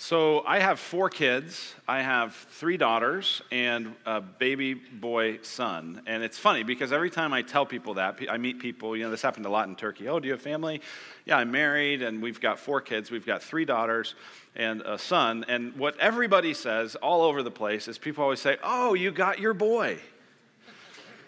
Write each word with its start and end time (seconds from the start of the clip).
So 0.00 0.42
I 0.46 0.60
have 0.60 0.80
four 0.80 1.10
kids. 1.10 1.74
I 1.86 2.00
have 2.00 2.34
three 2.34 2.78
daughters 2.78 3.42
and 3.52 3.94
a 4.06 4.22
baby 4.22 4.72
boy 4.72 5.40
son. 5.42 6.00
And 6.06 6.22
it's 6.22 6.38
funny 6.38 6.62
because 6.62 6.90
every 6.90 7.10
time 7.10 7.34
I 7.34 7.42
tell 7.42 7.66
people 7.66 7.92
that, 7.94 8.18
I 8.30 8.38
meet 8.38 8.60
people, 8.60 8.96
you 8.96 9.04
know, 9.04 9.10
this 9.10 9.20
happened 9.20 9.44
a 9.44 9.50
lot 9.50 9.68
in 9.68 9.76
Turkey. 9.76 10.08
Oh, 10.08 10.18
do 10.18 10.26
you 10.26 10.32
have 10.32 10.40
family? 10.40 10.80
Yeah, 11.26 11.36
I'm 11.36 11.50
married 11.50 12.00
and 12.00 12.22
we've 12.22 12.40
got 12.40 12.58
four 12.58 12.80
kids. 12.80 13.10
We've 13.10 13.26
got 13.26 13.42
three 13.42 13.66
daughters 13.66 14.14
and 14.56 14.80
a 14.80 14.96
son. 14.96 15.44
And 15.48 15.76
what 15.76 16.00
everybody 16.00 16.54
says 16.54 16.96
all 16.96 17.20
over 17.20 17.42
the 17.42 17.50
place 17.50 17.86
is 17.86 17.98
people 17.98 18.24
always 18.24 18.40
say, 18.40 18.56
Oh, 18.62 18.94
you 18.94 19.10
got 19.10 19.38
your 19.38 19.52
boy. 19.52 19.98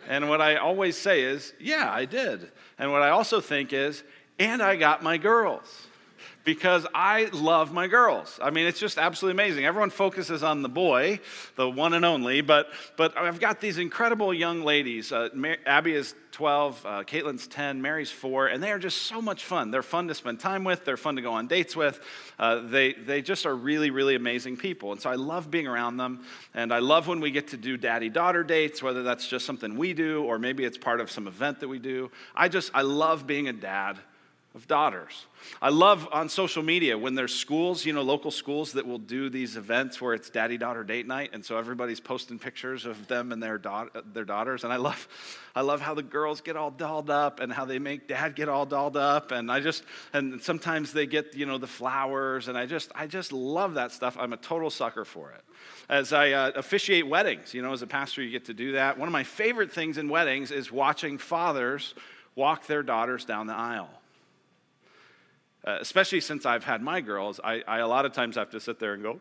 And 0.08 0.30
what 0.30 0.40
I 0.40 0.56
always 0.56 0.96
say 0.96 1.24
is, 1.24 1.52
Yeah, 1.60 1.92
I 1.92 2.06
did. 2.06 2.50
And 2.78 2.90
what 2.90 3.02
I 3.02 3.10
also 3.10 3.42
think 3.42 3.74
is, 3.74 4.02
And 4.38 4.62
I 4.62 4.76
got 4.76 5.02
my 5.02 5.18
girls 5.18 5.88
because 6.44 6.86
I 6.94 7.28
love 7.32 7.72
my 7.72 7.86
girls. 7.86 8.38
I 8.42 8.50
mean, 8.50 8.66
it's 8.66 8.80
just 8.80 8.98
absolutely 8.98 9.42
amazing. 9.42 9.64
Everyone 9.64 9.90
focuses 9.90 10.42
on 10.42 10.62
the 10.62 10.68
boy, 10.68 11.20
the 11.56 11.68
one 11.68 11.94
and 11.94 12.04
only, 12.04 12.40
but, 12.40 12.68
but 12.96 13.16
I've 13.16 13.40
got 13.40 13.60
these 13.60 13.78
incredible 13.78 14.34
young 14.34 14.62
ladies. 14.62 15.12
Uh, 15.12 15.28
Abby 15.66 15.94
is 15.94 16.14
12, 16.32 16.86
uh, 16.86 16.88
Caitlin's 17.04 17.46
10, 17.46 17.80
Mary's 17.82 18.10
4, 18.10 18.48
and 18.48 18.62
they 18.62 18.72
are 18.72 18.78
just 18.78 19.02
so 19.02 19.22
much 19.22 19.44
fun. 19.44 19.70
They're 19.70 19.82
fun 19.82 20.08
to 20.08 20.14
spend 20.14 20.40
time 20.40 20.64
with, 20.64 20.84
they're 20.84 20.96
fun 20.96 21.16
to 21.16 21.22
go 21.22 21.32
on 21.32 21.46
dates 21.46 21.76
with. 21.76 22.00
Uh, 22.38 22.60
they, 22.60 22.94
they 22.94 23.22
just 23.22 23.46
are 23.46 23.54
really, 23.54 23.90
really 23.90 24.14
amazing 24.14 24.56
people. 24.56 24.92
And 24.92 25.00
so 25.00 25.10
I 25.10 25.14
love 25.14 25.50
being 25.50 25.66
around 25.66 25.98
them, 25.98 26.24
and 26.54 26.72
I 26.72 26.80
love 26.80 27.06
when 27.06 27.20
we 27.20 27.30
get 27.30 27.48
to 27.48 27.56
do 27.56 27.76
daddy 27.76 28.08
daughter 28.08 28.42
dates, 28.42 28.82
whether 28.82 29.02
that's 29.02 29.28
just 29.28 29.46
something 29.46 29.76
we 29.76 29.92
do 29.92 30.24
or 30.24 30.38
maybe 30.38 30.64
it's 30.64 30.78
part 30.78 31.00
of 31.00 31.10
some 31.10 31.26
event 31.26 31.60
that 31.60 31.68
we 31.68 31.78
do. 31.78 32.10
I 32.34 32.48
just, 32.48 32.70
I 32.74 32.82
love 32.82 33.26
being 33.26 33.48
a 33.48 33.52
dad 33.52 33.98
of 34.54 34.68
daughters. 34.68 35.26
I 35.62 35.70
love 35.70 36.06
on 36.12 36.28
social 36.28 36.62
media 36.62 36.96
when 36.98 37.14
there's 37.14 37.34
schools, 37.34 37.86
you 37.86 37.92
know, 37.94 38.02
local 38.02 38.30
schools 38.30 38.72
that 38.72 38.86
will 38.86 38.98
do 38.98 39.30
these 39.30 39.56
events 39.56 40.00
where 40.00 40.12
it's 40.12 40.28
daddy 40.28 40.58
daughter 40.58 40.84
date 40.84 41.06
night, 41.06 41.30
and 41.32 41.42
so 41.42 41.56
everybody's 41.56 42.00
posting 42.00 42.38
pictures 42.38 42.84
of 42.84 43.08
them 43.08 43.32
and 43.32 43.42
their, 43.42 43.56
da- 43.56 43.88
their 44.12 44.26
daughters. 44.26 44.64
And 44.64 44.72
I 44.72 44.76
love, 44.76 45.08
I 45.56 45.62
love 45.62 45.80
how 45.80 45.94
the 45.94 46.02
girls 46.02 46.42
get 46.42 46.56
all 46.56 46.70
dolled 46.70 47.08
up 47.08 47.40
and 47.40 47.50
how 47.50 47.64
they 47.64 47.78
make 47.78 48.08
dad 48.08 48.36
get 48.36 48.50
all 48.50 48.66
dolled 48.66 48.96
up. 48.96 49.32
And 49.32 49.50
I 49.50 49.60
just, 49.60 49.84
and 50.12 50.42
sometimes 50.42 50.92
they 50.92 51.06
get, 51.06 51.34
you 51.34 51.46
know, 51.46 51.56
the 51.56 51.66
flowers, 51.66 52.48
and 52.48 52.58
I 52.58 52.66
just, 52.66 52.92
I 52.94 53.06
just 53.06 53.32
love 53.32 53.74
that 53.74 53.90
stuff. 53.90 54.16
I'm 54.20 54.34
a 54.34 54.38
total 54.38 54.68
sucker 54.68 55.06
for 55.06 55.30
it. 55.30 55.42
As 55.88 56.12
I 56.12 56.32
uh, 56.32 56.52
officiate 56.56 57.06
weddings, 57.06 57.54
you 57.54 57.62
know, 57.62 57.72
as 57.72 57.82
a 57.82 57.86
pastor, 57.86 58.22
you 58.22 58.30
get 58.30 58.44
to 58.46 58.54
do 58.54 58.72
that. 58.72 58.98
One 58.98 59.08
of 59.08 59.12
my 59.12 59.24
favorite 59.24 59.72
things 59.72 59.96
in 59.96 60.08
weddings 60.08 60.50
is 60.50 60.70
watching 60.70 61.16
fathers 61.16 61.94
walk 62.34 62.66
their 62.66 62.82
daughters 62.82 63.24
down 63.24 63.46
the 63.46 63.54
aisle. 63.54 63.90
Uh, 65.64 65.78
especially 65.80 66.20
since 66.20 66.44
I've 66.44 66.64
had 66.64 66.82
my 66.82 67.00
girls, 67.00 67.38
I, 67.42 67.62
I 67.68 67.78
a 67.78 67.86
lot 67.86 68.04
of 68.04 68.12
times 68.12 68.34
have 68.36 68.50
to 68.50 68.58
sit 68.58 68.80
there 68.80 68.94
and 68.94 69.02
go, 69.02 69.20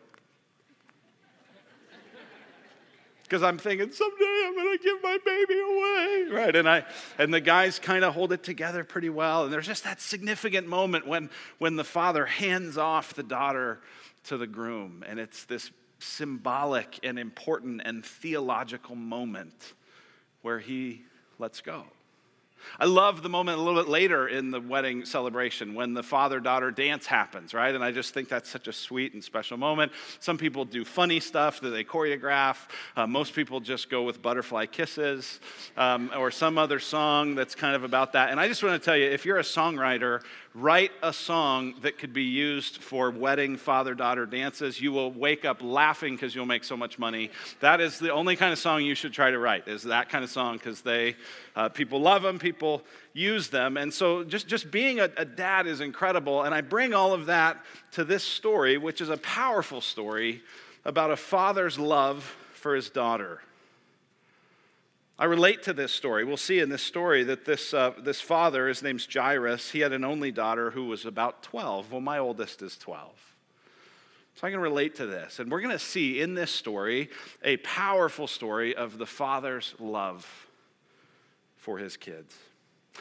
because 3.22 3.44
I'm 3.44 3.58
thinking 3.58 3.92
someday 3.92 4.42
I'm 4.46 4.56
going 4.56 4.76
to 4.76 4.82
give 4.82 5.02
my 5.02 5.18
baby 5.24 5.60
away, 5.60 6.26
right? 6.36 6.56
And 6.56 6.68
I 6.68 6.84
and 7.16 7.32
the 7.32 7.40
guys 7.40 7.78
kind 7.78 8.04
of 8.04 8.14
hold 8.14 8.32
it 8.32 8.42
together 8.42 8.82
pretty 8.82 9.08
well. 9.08 9.44
And 9.44 9.52
there's 9.52 9.68
just 9.68 9.84
that 9.84 10.00
significant 10.00 10.66
moment 10.66 11.06
when 11.06 11.30
when 11.58 11.76
the 11.76 11.84
father 11.84 12.26
hands 12.26 12.76
off 12.76 13.14
the 13.14 13.22
daughter 13.22 13.80
to 14.24 14.36
the 14.36 14.48
groom, 14.48 15.04
and 15.06 15.20
it's 15.20 15.44
this 15.44 15.70
symbolic 16.00 16.98
and 17.04 17.18
important 17.20 17.82
and 17.84 18.04
theological 18.04 18.96
moment 18.96 19.74
where 20.42 20.58
he 20.58 21.02
lets 21.38 21.60
go. 21.60 21.84
I 22.78 22.86
love 22.86 23.22
the 23.22 23.28
moment 23.28 23.58
a 23.58 23.62
little 23.62 23.80
bit 23.82 23.90
later 23.90 24.28
in 24.28 24.50
the 24.50 24.60
wedding 24.60 25.04
celebration 25.04 25.74
when 25.74 25.94
the 25.94 26.02
father 26.02 26.40
daughter 26.40 26.70
dance 26.70 27.06
happens, 27.06 27.54
right? 27.54 27.74
And 27.74 27.82
I 27.82 27.92
just 27.92 28.14
think 28.14 28.28
that's 28.28 28.48
such 28.48 28.68
a 28.68 28.72
sweet 28.72 29.14
and 29.14 29.22
special 29.22 29.56
moment. 29.56 29.92
Some 30.20 30.38
people 30.38 30.64
do 30.64 30.84
funny 30.84 31.20
stuff 31.20 31.60
that 31.60 31.70
they 31.70 31.84
choreograph. 31.84 32.56
Uh, 32.96 33.06
most 33.06 33.34
people 33.34 33.60
just 33.60 33.90
go 33.90 34.02
with 34.02 34.22
butterfly 34.22 34.66
kisses 34.66 35.40
um, 35.76 36.10
or 36.16 36.30
some 36.30 36.58
other 36.58 36.78
song 36.78 37.34
that's 37.34 37.54
kind 37.54 37.74
of 37.74 37.84
about 37.84 38.12
that. 38.12 38.30
And 38.30 38.40
I 38.40 38.48
just 38.48 38.62
want 38.62 38.80
to 38.80 38.84
tell 38.84 38.96
you 38.96 39.06
if 39.06 39.24
you're 39.24 39.38
a 39.38 39.42
songwriter, 39.42 40.22
write 40.54 40.92
a 41.02 41.12
song 41.12 41.74
that 41.80 41.98
could 41.98 42.12
be 42.12 42.24
used 42.24 42.82
for 42.82 43.10
wedding 43.10 43.56
father 43.56 43.94
daughter 43.94 44.26
dances. 44.26 44.80
You 44.80 44.92
will 44.92 45.10
wake 45.10 45.44
up 45.44 45.62
laughing 45.62 46.14
because 46.14 46.34
you'll 46.34 46.46
make 46.46 46.64
so 46.64 46.76
much 46.76 46.98
money. 46.98 47.30
That 47.60 47.80
is 47.80 47.98
the 47.98 48.12
only 48.12 48.36
kind 48.36 48.52
of 48.52 48.58
song 48.58 48.82
you 48.82 48.94
should 48.94 49.12
try 49.12 49.30
to 49.30 49.38
write, 49.38 49.66
is 49.66 49.84
that 49.84 50.10
kind 50.10 50.22
of 50.22 50.30
song 50.30 50.58
because 50.58 50.82
they, 50.82 51.16
uh, 51.56 51.70
people 51.70 52.00
love 52.00 52.22
them, 52.22 52.38
people 52.38 52.82
use 53.14 53.48
them. 53.48 53.76
And 53.78 53.92
so 53.92 54.24
just, 54.24 54.46
just 54.46 54.70
being 54.70 55.00
a, 55.00 55.08
a 55.16 55.24
dad 55.24 55.66
is 55.66 55.80
incredible. 55.80 56.42
And 56.42 56.54
I 56.54 56.60
bring 56.60 56.92
all 56.92 57.14
of 57.14 57.26
that 57.26 57.64
to 57.92 58.04
this 58.04 58.22
story, 58.22 58.76
which 58.76 59.00
is 59.00 59.08
a 59.08 59.16
powerful 59.18 59.80
story 59.80 60.42
about 60.84 61.10
a 61.10 61.16
father's 61.16 61.78
love 61.78 62.36
for 62.52 62.74
his 62.74 62.90
daughter. 62.90 63.40
I 65.18 65.26
relate 65.26 65.62
to 65.64 65.72
this 65.72 65.92
story. 65.92 66.24
We'll 66.24 66.36
see 66.36 66.58
in 66.58 66.68
this 66.68 66.82
story 66.82 67.22
that 67.24 67.44
this, 67.44 67.74
uh, 67.74 67.92
this 67.98 68.20
father, 68.20 68.68
his 68.68 68.82
name's 68.82 69.06
Jairus, 69.12 69.70
he 69.70 69.80
had 69.80 69.92
an 69.92 70.04
only 70.04 70.32
daughter 70.32 70.70
who 70.70 70.86
was 70.86 71.04
about 71.04 71.42
12. 71.42 71.92
Well, 71.92 72.00
my 72.00 72.18
oldest 72.18 72.62
is 72.62 72.76
12. 72.78 73.10
So 74.34 74.46
I 74.46 74.50
can 74.50 74.60
relate 74.60 74.94
to 74.96 75.06
this. 75.06 75.38
And 75.38 75.50
we're 75.50 75.60
going 75.60 75.72
to 75.72 75.78
see 75.78 76.20
in 76.20 76.34
this 76.34 76.50
story 76.50 77.10
a 77.44 77.58
powerful 77.58 78.26
story 78.26 78.74
of 78.74 78.98
the 78.98 79.06
father's 79.06 79.74
love 79.78 80.48
for 81.56 81.78
his 81.78 81.96
kids. 81.96 82.34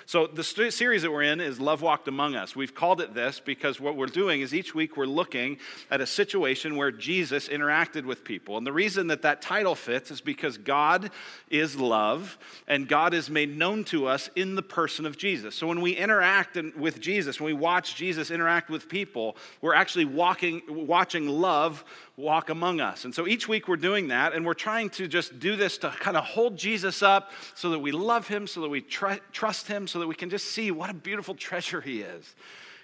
So, 0.05 0.27
the 0.27 0.43
st- 0.43 0.73
series 0.73 1.01
that 1.01 1.11
we're 1.11 1.23
in 1.23 1.41
is 1.41 1.59
Love 1.59 1.81
Walked 1.81 2.07
Among 2.07 2.35
Us. 2.35 2.55
We've 2.55 2.73
called 2.73 3.01
it 3.01 3.13
this 3.13 3.39
because 3.39 3.79
what 3.79 3.95
we're 3.95 4.05
doing 4.07 4.41
is 4.41 4.53
each 4.53 4.73
week 4.73 4.95
we're 4.95 5.05
looking 5.05 5.57
at 5.89 6.01
a 6.01 6.05
situation 6.05 6.75
where 6.75 6.91
Jesus 6.91 7.47
interacted 7.47 8.05
with 8.05 8.23
people. 8.23 8.57
And 8.57 8.65
the 8.65 8.71
reason 8.73 9.07
that 9.07 9.21
that 9.23 9.41
title 9.41 9.75
fits 9.75 10.09
is 10.09 10.21
because 10.21 10.57
God 10.57 11.11
is 11.49 11.75
love 11.75 12.37
and 12.67 12.87
God 12.87 13.13
is 13.13 13.29
made 13.29 13.57
known 13.57 13.83
to 13.85 14.07
us 14.07 14.29
in 14.35 14.55
the 14.55 14.61
person 14.61 15.05
of 15.05 15.17
Jesus. 15.17 15.55
So, 15.55 15.67
when 15.67 15.81
we 15.81 15.91
interact 15.91 16.57
with 16.77 16.99
Jesus, 16.99 17.39
when 17.39 17.53
we 17.53 17.59
watch 17.59 17.95
Jesus 17.95 18.31
interact 18.31 18.69
with 18.69 18.87
people, 18.87 19.35
we're 19.61 19.75
actually 19.75 20.05
walking, 20.05 20.61
watching 20.69 21.27
love 21.27 21.83
walk 22.17 22.49
among 22.49 22.81
us. 22.81 23.05
And 23.05 23.15
so 23.15 23.27
each 23.27 23.47
week 23.47 23.67
we're 23.67 23.77
doing 23.77 24.09
that, 24.09 24.33
and 24.33 24.45
we're 24.45 24.53
trying 24.53 24.89
to 24.91 25.07
just 25.07 25.39
do 25.39 25.55
this 25.55 25.77
to 25.79 25.89
kind 25.89 26.17
of 26.17 26.23
hold 26.23 26.57
Jesus 26.57 27.01
up 27.01 27.31
so 27.55 27.69
that 27.71 27.79
we 27.79 27.91
love 27.91 28.27
him, 28.27 28.47
so 28.47 28.61
that 28.61 28.69
we 28.69 28.81
tr- 28.81 29.21
trust 29.31 29.67
him, 29.67 29.87
so 29.87 29.99
that 29.99 30.07
we 30.07 30.15
can 30.15 30.29
just 30.29 30.47
see 30.51 30.71
what 30.71 30.89
a 30.89 30.93
beautiful 30.93 31.35
treasure 31.35 31.81
he 31.81 32.01
is. 32.01 32.35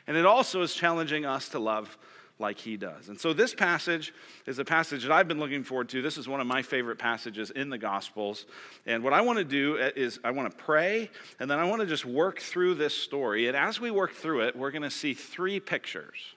And 0.07 0.15
it 0.15 0.25
also 0.25 0.61
is 0.61 0.73
challenging 0.73 1.25
us 1.25 1.49
to 1.49 1.59
love 1.59 1.97
like 2.39 2.59
he 2.59 2.77
does. 2.77 3.09
And 3.09 3.19
so 3.19 3.33
this 3.33 3.53
passage 3.53 4.13
is 4.45 4.59
a 4.59 4.65
passage 4.65 5.03
that 5.03 5.11
I've 5.11 5.27
been 5.27 5.39
looking 5.39 5.63
forward 5.63 5.89
to. 5.89 6.01
This 6.01 6.17
is 6.17 6.27
one 6.27 6.39
of 6.39 6.47
my 6.47 6.61
favorite 6.61 6.99
passages 6.99 7.49
in 7.49 7.69
the 7.69 7.77
Gospels. 7.77 8.45
And 8.85 9.03
what 9.03 9.13
I 9.13 9.21
want 9.21 9.39
to 9.39 9.43
do 9.43 9.79
eh, 9.79 9.91
is 9.95 10.19
I 10.23 10.31
want 10.31 10.51
to 10.51 10.55
pray, 10.55 11.09
and 11.39 11.49
then 11.49 11.59
I 11.59 11.65
want 11.65 11.81
to 11.81 11.87
just 11.87 12.05
work 12.05 12.39
through 12.39 12.75
this 12.75 12.95
story. 12.95 13.47
And 13.47 13.57
as 13.57 13.79
we 13.79 13.91
work 13.91 14.13
through 14.13 14.41
it, 14.41 14.55
we're 14.55 14.71
going 14.71 14.83
to 14.83 14.91
see 14.91 15.13
three 15.13 15.59
pictures. 15.59 16.35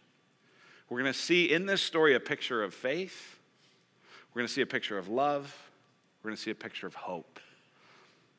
We're 0.91 1.01
going 1.01 1.13
to 1.13 1.19
see 1.19 1.51
in 1.51 1.67
this 1.67 1.81
story 1.81 2.15
a 2.15 2.21
picture 2.21 2.63
of 2.65 2.75
faith. 2.75 3.39
We're 4.35 4.41
going 4.41 4.49
to 4.49 4.53
see 4.53 4.61
a 4.61 4.67
picture 4.67 4.99
of 4.99 5.09
love. 5.09 5.57
We're 6.23 6.31
going 6.31 6.37
to 6.37 6.43
see 6.43 6.51
a 6.51 6.55
picture 6.57 6.87
of 6.87 6.95
hope. 6.95 7.39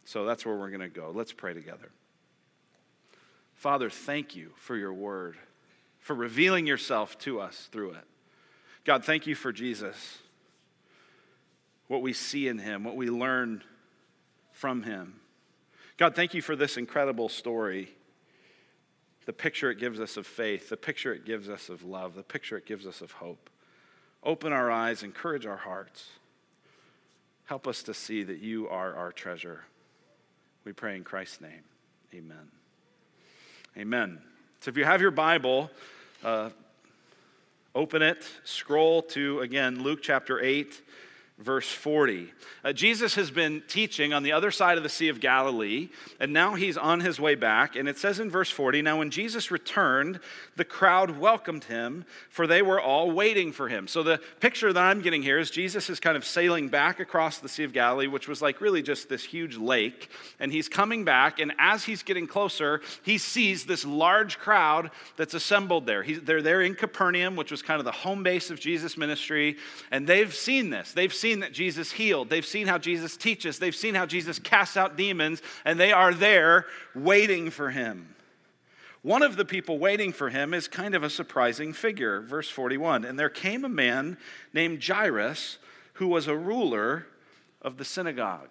So 0.03 0.25
that's 0.25 0.45
where 0.45 0.55
we're 0.55 0.69
going 0.69 0.81
to 0.81 0.89
go. 0.89 1.11
Let's 1.15 1.31
pray 1.31 1.53
together. 1.53 1.89
Father, 3.55 3.89
thank 3.89 4.35
you 4.35 4.51
for 4.57 4.75
your 4.75 4.93
word, 4.93 5.37
for 5.99 6.13
revealing 6.13 6.67
yourself 6.67 7.17
to 7.19 7.39
us 7.39 7.69
through 7.71 7.91
it. 7.91 8.03
God, 8.83 9.05
thank 9.05 9.27
you 9.27 9.35
for 9.35 9.53
Jesus, 9.53 10.17
what 11.87 12.01
we 12.01 12.11
see 12.11 12.47
in 12.47 12.57
him, 12.57 12.83
what 12.83 12.95
we 12.95 13.09
learn 13.09 13.63
from 14.51 14.83
him. 14.83 15.21
God, 15.97 16.15
thank 16.15 16.33
you 16.33 16.41
for 16.41 16.55
this 16.55 16.75
incredible 16.75 17.29
story 17.29 17.93
the 19.25 19.33
picture 19.33 19.69
it 19.69 19.79
gives 19.79 19.99
us 19.99 20.17
of 20.17 20.25
faith, 20.25 20.69
the 20.69 20.77
picture 20.77 21.13
it 21.13 21.25
gives 21.25 21.49
us 21.49 21.69
of 21.69 21.83
love, 21.83 22.15
the 22.15 22.23
picture 22.23 22.57
it 22.57 22.65
gives 22.65 22.87
us 22.87 23.01
of 23.01 23.11
hope. 23.13 23.49
Open 24.23 24.53
our 24.53 24.69
eyes, 24.71 25.03
encourage 25.03 25.45
our 25.45 25.57
hearts. 25.57 26.09
Help 27.45 27.67
us 27.67 27.83
to 27.83 27.93
see 27.93 28.23
that 28.23 28.39
you 28.39 28.67
are 28.69 28.95
our 28.95 29.11
treasure. 29.11 29.65
We 30.63 30.73
pray 30.73 30.95
in 30.95 31.03
Christ's 31.03 31.41
name. 31.41 31.63
Amen. 32.13 32.49
Amen. 33.77 34.21
So 34.59 34.69
if 34.69 34.77
you 34.77 34.85
have 34.85 35.01
your 35.01 35.11
Bible, 35.11 35.71
uh, 36.23 36.49
open 37.73 38.01
it, 38.01 38.27
scroll 38.43 39.01
to, 39.03 39.39
again, 39.39 39.81
Luke 39.81 40.01
chapter 40.01 40.39
8, 40.39 40.81
verse 41.41 41.69
40. 41.69 42.31
Uh, 42.63 42.73
Jesus 42.73 43.15
has 43.15 43.31
been 43.31 43.63
teaching 43.67 44.13
on 44.13 44.23
the 44.23 44.31
other 44.31 44.51
side 44.51 44.77
of 44.77 44.83
the 44.83 44.89
Sea 44.89 45.09
of 45.09 45.19
Galilee, 45.19 45.89
and 46.19 46.31
now 46.31 46.53
he's 46.53 46.77
on 46.77 46.99
his 46.99 47.19
way 47.19 47.35
back. 47.35 47.75
And 47.75 47.89
it 47.89 47.97
says 47.97 48.19
in 48.19 48.29
verse 48.29 48.51
40 48.51 48.81
Now, 48.81 48.99
when 48.99 49.09
Jesus 49.09 49.49
returned, 49.49 50.19
the 50.55 50.63
crowd 50.63 51.17
welcomed 51.17 51.65
him, 51.65 52.05
for 52.29 52.45
they 52.45 52.61
were 52.61 52.79
all 52.79 53.11
waiting 53.11 53.51
for 53.51 53.67
him. 53.67 53.87
So, 53.87 54.03
the 54.03 54.21
picture 54.39 54.71
that 54.71 54.79
I'm 54.79 55.01
getting 55.01 55.23
here 55.23 55.39
is 55.39 55.49
Jesus 55.49 55.89
is 55.89 55.99
kind 55.99 56.15
of 56.15 56.23
sailing 56.23 56.69
back 56.69 56.99
across 56.99 57.39
the 57.39 57.49
Sea 57.49 57.63
of 57.63 57.73
Galilee, 57.73 58.07
which 58.07 58.27
was 58.27 58.41
like 58.41 58.61
really 58.61 58.83
just 58.83 59.09
this 59.09 59.23
huge 59.23 59.57
lake. 59.57 60.09
And 60.39 60.51
he's 60.51 60.69
coming 60.69 61.03
back, 61.03 61.39
and 61.39 61.53
as 61.57 61.85
he's 61.85 62.03
getting 62.03 62.27
closer, 62.27 62.81
he 63.03 63.17
sees 63.17 63.65
this 63.65 63.83
large 63.83 64.37
crowd 64.37 64.91
that's 65.17 65.33
assembled 65.33 65.87
there. 65.87 66.03
He's, 66.03 66.21
they're 66.21 66.41
there 66.41 66.61
in 66.61 66.75
Capernaum, 66.75 67.35
which 67.35 67.51
was 67.51 67.61
kind 67.61 67.79
of 67.79 67.85
the 67.85 67.91
home 67.91 68.21
base 68.21 68.51
of 68.51 68.59
Jesus' 68.59 68.97
ministry, 68.97 69.57
and 69.89 70.05
they've 70.05 70.33
seen 70.33 70.69
this. 70.69 70.91
They've 70.93 71.13
seen 71.13 71.30
that 71.39 71.53
Jesus 71.53 71.93
healed. 71.93 72.29
They've 72.29 72.45
seen 72.45 72.67
how 72.67 72.77
Jesus 72.77 73.17
teaches. 73.17 73.57
They've 73.57 73.75
seen 73.75 73.95
how 73.95 74.05
Jesus 74.05 74.37
casts 74.37 74.77
out 74.77 74.97
demons, 74.97 75.41
and 75.65 75.79
they 75.79 75.91
are 75.91 76.13
there 76.13 76.65
waiting 76.93 77.49
for 77.49 77.71
him. 77.71 78.15
One 79.01 79.23
of 79.23 79.35
the 79.35 79.45
people 79.45 79.79
waiting 79.79 80.11
for 80.13 80.29
him 80.29 80.53
is 80.53 80.67
kind 80.67 80.93
of 80.93 81.01
a 81.01 81.09
surprising 81.09 81.73
figure. 81.73 82.21
Verse 82.21 82.49
41 82.49 83.03
And 83.03 83.17
there 83.17 83.29
came 83.29 83.65
a 83.65 83.69
man 83.69 84.17
named 84.53 84.83
Jairus 84.83 85.57
who 85.93 86.07
was 86.07 86.27
a 86.27 86.37
ruler 86.37 87.07
of 87.61 87.77
the 87.77 87.85
synagogue. 87.85 88.49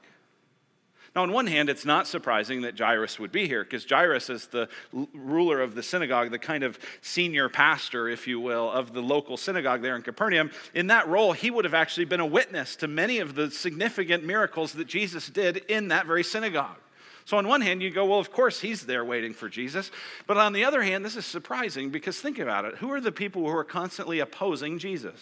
Now, 1.15 1.23
on 1.23 1.33
one 1.33 1.49
hand, 1.49 1.69
it's 1.69 1.85
not 1.85 2.07
surprising 2.07 2.63
that 2.63 2.79
Jairus 2.79 3.19
would 3.19 3.33
be 3.33 3.49
here 3.49 3.65
because 3.65 3.85
Jairus 3.85 4.31
is 4.31 4.47
the 4.47 4.69
ruler 4.93 5.61
of 5.61 5.75
the 5.75 5.83
synagogue, 5.83 6.31
the 6.31 6.39
kind 6.39 6.63
of 6.63 6.79
senior 7.03 7.49
pastor, 7.49 8.09
if 8.09 8.29
you 8.29 8.39
will, 8.39 8.71
of 8.71 8.93
the 8.93 9.03
local 9.03 9.37
synagogue 9.37 9.83
there 9.83 9.97
in 9.97 10.03
Capernaum. 10.03 10.53
In 10.73 10.87
that 10.87 11.09
role, 11.09 11.33
he 11.33 11.51
would 11.51 11.65
have 11.65 11.75
actually 11.75 12.05
been 12.05 12.21
a 12.21 12.27
witness 12.27 12.77
to 12.77 12.87
many 12.87 13.19
of 13.19 13.35
the 13.35 13.51
significant 13.51 14.25
miracles 14.25 14.73
that 14.75 14.87
Jesus 14.87 15.29
did 15.29 15.59
in 15.69 15.89
that 15.89 16.07
very 16.07 16.23
synagogue. 16.23 16.79
So, 17.25 17.37
on 17.37 17.49
one 17.49 17.61
hand, 17.61 17.83
you 17.83 17.91
go, 17.91 18.07
well, 18.07 18.21
of 18.21 18.33
course 18.33 18.61
he's 18.61 18.87
there 18.87 19.05
waiting 19.05 19.35
for 19.35 19.49
Jesus. 19.49 19.91
But 20.29 20.37
on 20.37 20.53
the 20.53 20.65
other 20.65 20.83
hand, 20.83 21.05
this 21.05 21.17
is 21.17 21.27
surprising 21.27 21.91
because 21.91 22.21
think 22.21 22.39
about 22.39 22.65
it. 22.65 22.77
Who 22.77 22.91
are 22.93 23.01
the 23.01 23.13
people 23.13 23.43
who 23.43 23.57
are 23.57 23.65
constantly 23.65 24.21
opposing 24.21 24.79
Jesus? 24.79 25.21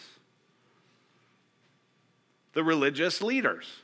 The 2.52 2.62
religious 2.62 3.22
leaders 3.22 3.82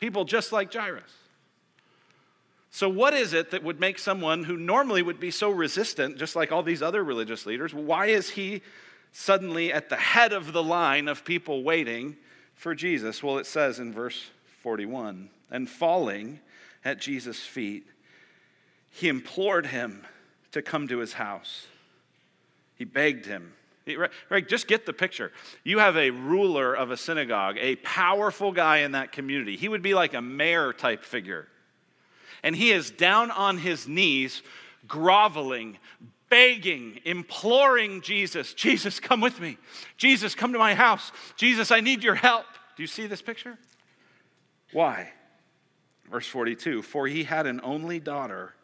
People 0.00 0.24
just 0.24 0.52
like 0.52 0.72
Jairus. 0.72 1.02
So, 2.70 2.88
what 2.88 3.14
is 3.14 3.32
it 3.32 3.52
that 3.52 3.62
would 3.62 3.78
make 3.78 4.00
someone 4.00 4.44
who 4.44 4.56
normally 4.56 5.00
would 5.00 5.20
be 5.20 5.30
so 5.30 5.48
resistant, 5.48 6.18
just 6.18 6.34
like 6.34 6.50
all 6.50 6.64
these 6.64 6.82
other 6.82 7.04
religious 7.04 7.46
leaders, 7.46 7.72
why 7.72 8.06
is 8.06 8.30
he 8.30 8.62
suddenly 9.12 9.72
at 9.72 9.88
the 9.88 9.96
head 9.96 10.32
of 10.32 10.52
the 10.52 10.62
line 10.62 11.06
of 11.06 11.24
people 11.24 11.62
waiting 11.62 12.16
for 12.56 12.74
Jesus? 12.74 13.22
Well, 13.22 13.38
it 13.38 13.46
says 13.46 13.78
in 13.78 13.92
verse 13.92 14.30
41 14.62 15.30
and 15.52 15.70
falling 15.70 16.40
at 16.84 16.98
Jesus' 16.98 17.38
feet, 17.38 17.86
he 18.90 19.08
implored 19.08 19.66
him 19.66 20.04
to 20.50 20.60
come 20.60 20.88
to 20.88 20.98
his 20.98 21.12
house. 21.12 21.68
He 22.76 22.84
begged 22.84 23.26
him 23.26 23.52
Right, 24.30 24.48
just 24.48 24.66
get 24.66 24.86
the 24.86 24.94
picture. 24.94 25.30
You 25.62 25.78
have 25.78 25.96
a 25.96 26.10
ruler 26.10 26.74
of 26.74 26.90
a 26.90 26.96
synagogue, 26.96 27.56
a 27.60 27.76
powerful 27.76 28.50
guy 28.50 28.78
in 28.78 28.92
that 28.92 29.12
community. 29.12 29.56
He 29.56 29.68
would 29.68 29.82
be 29.82 29.94
like 29.94 30.14
a 30.14 30.22
mayor 30.22 30.72
type 30.72 31.04
figure. 31.04 31.48
And 32.42 32.56
he 32.56 32.70
is 32.70 32.90
down 32.90 33.30
on 33.30 33.58
his 33.58 33.86
knees, 33.86 34.42
groveling, 34.88 35.78
begging, 36.30 37.00
imploring 37.04 38.00
Jesus 38.00 38.54
Jesus, 38.54 39.00
come 39.00 39.20
with 39.20 39.38
me. 39.40 39.58
Jesus, 39.96 40.34
come 40.34 40.52
to 40.52 40.58
my 40.58 40.74
house. 40.74 41.12
Jesus, 41.36 41.70
I 41.70 41.80
need 41.80 42.02
your 42.02 42.14
help. 42.14 42.46
Do 42.76 42.82
you 42.82 42.86
see 42.86 43.06
this 43.06 43.22
picture? 43.22 43.58
Why? 44.72 45.12
Verse 46.10 46.26
42 46.26 46.82
For 46.82 47.06
he 47.06 47.24
had 47.24 47.46
an 47.46 47.60
only 47.62 48.00
daughter, 48.00 48.54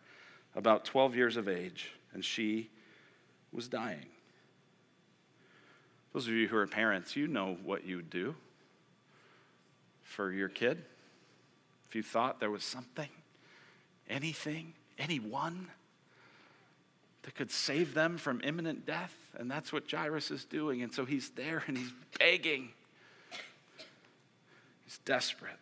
about 0.55 0.85
12 0.85 1.15
years 1.15 1.37
of 1.37 1.49
age, 1.49 1.93
and 2.13 2.25
she 2.25 2.71
was 3.53 3.69
dying. 3.69 4.07
Those 6.13 6.27
of 6.27 6.33
you 6.33 6.49
who 6.49 6.57
are 6.57 6.67
parents, 6.67 7.15
you 7.17 7.27
know 7.27 7.57
what 7.63 7.85
you 7.85 7.97
would 7.97 8.11
do 8.11 8.35
for 10.03 10.33
your 10.33 10.49
kid. 10.49 10.83
If 11.89 11.95
you 11.95 12.03
thought 12.03 12.41
there 12.41 12.51
was 12.51 12.65
something, 12.65 13.09
anything, 14.09 14.75
anyone 14.99 15.69
that 17.23 17.35
could 17.35 17.51
save 17.51 17.95
them 17.95 18.19
from 18.19 18.41
imminent 18.43 18.87
death, 18.87 19.15
and 19.37 19.51
that's 19.51 19.73
what 19.73 19.91
Jairus 19.91 20.31
is 20.31 20.45
doing. 20.45 20.83
And 20.83 20.93
so 20.93 21.05
he's 21.05 21.31
there 21.31 21.63
and 21.67 21.77
he's 21.77 21.93
begging. 22.19 22.71
He's 24.85 24.99
desperate. 25.05 25.59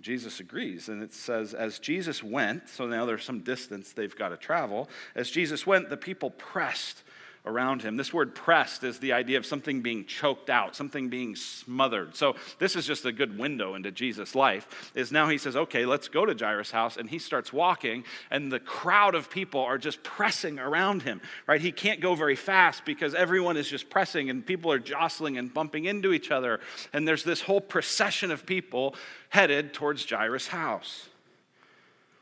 Jesus 0.00 0.40
agrees, 0.40 0.88
and 0.88 1.02
it 1.02 1.12
says, 1.12 1.52
as 1.52 1.78
Jesus 1.78 2.22
went, 2.22 2.70
so 2.70 2.86
now 2.86 3.04
there's 3.04 3.22
some 3.22 3.40
distance 3.40 3.92
they've 3.92 4.16
got 4.16 4.30
to 4.30 4.36
travel. 4.38 4.88
As 5.14 5.30
Jesus 5.30 5.66
went, 5.66 5.90
the 5.90 5.96
people 5.96 6.30
pressed 6.30 7.02
around 7.46 7.82
him. 7.82 7.96
This 7.96 8.12
word 8.12 8.34
pressed 8.34 8.84
is 8.84 8.98
the 8.98 9.12
idea 9.12 9.38
of 9.38 9.46
something 9.46 9.80
being 9.80 10.04
choked 10.04 10.50
out, 10.50 10.76
something 10.76 11.08
being 11.08 11.34
smothered. 11.34 12.14
So 12.14 12.36
this 12.58 12.76
is 12.76 12.86
just 12.86 13.04
a 13.06 13.12
good 13.12 13.38
window 13.38 13.74
into 13.74 13.90
Jesus' 13.90 14.34
life. 14.34 14.92
Is 14.94 15.10
now 15.10 15.28
he 15.28 15.38
says, 15.38 15.56
"Okay, 15.56 15.86
let's 15.86 16.08
go 16.08 16.26
to 16.26 16.34
Jairus' 16.34 16.70
house." 16.70 16.96
And 16.96 17.08
he 17.08 17.18
starts 17.18 17.52
walking 17.52 18.04
and 18.30 18.52
the 18.52 18.60
crowd 18.60 19.14
of 19.14 19.30
people 19.30 19.60
are 19.60 19.78
just 19.78 20.02
pressing 20.02 20.58
around 20.58 21.02
him. 21.02 21.20
Right? 21.46 21.60
He 21.60 21.72
can't 21.72 22.00
go 22.00 22.14
very 22.14 22.36
fast 22.36 22.84
because 22.84 23.14
everyone 23.14 23.56
is 23.56 23.68
just 23.68 23.88
pressing 23.88 24.28
and 24.28 24.44
people 24.44 24.70
are 24.70 24.78
jostling 24.78 25.38
and 25.38 25.52
bumping 25.52 25.86
into 25.86 26.12
each 26.12 26.30
other. 26.30 26.60
And 26.92 27.08
there's 27.08 27.24
this 27.24 27.42
whole 27.42 27.60
procession 27.60 28.30
of 28.30 28.44
people 28.44 28.94
headed 29.30 29.72
towards 29.72 30.08
Jairus' 30.08 30.48
house. 30.48 31.08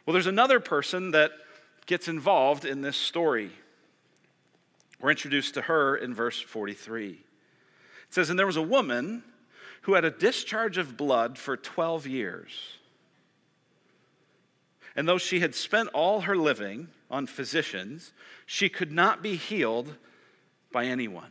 Well, 0.06 0.12
there's 0.12 0.26
another 0.26 0.60
person 0.60 1.10
that 1.10 1.32
gets 1.86 2.08
involved 2.08 2.64
in 2.64 2.82
this 2.82 2.96
story. 2.96 3.50
We're 5.00 5.10
introduced 5.10 5.54
to 5.54 5.62
her 5.62 5.96
in 5.96 6.14
verse 6.14 6.40
43. 6.40 7.10
It 7.10 7.18
says, 8.10 8.30
And 8.30 8.38
there 8.38 8.46
was 8.46 8.56
a 8.56 8.62
woman 8.62 9.22
who 9.82 9.94
had 9.94 10.04
a 10.04 10.10
discharge 10.10 10.76
of 10.76 10.96
blood 10.96 11.38
for 11.38 11.56
12 11.56 12.06
years. 12.06 12.50
And 14.96 15.08
though 15.08 15.18
she 15.18 15.40
had 15.40 15.54
spent 15.54 15.90
all 15.90 16.22
her 16.22 16.36
living 16.36 16.88
on 17.10 17.26
physicians, 17.26 18.12
she 18.46 18.68
could 18.68 18.90
not 18.90 19.22
be 19.22 19.36
healed 19.36 19.94
by 20.72 20.86
anyone. 20.86 21.30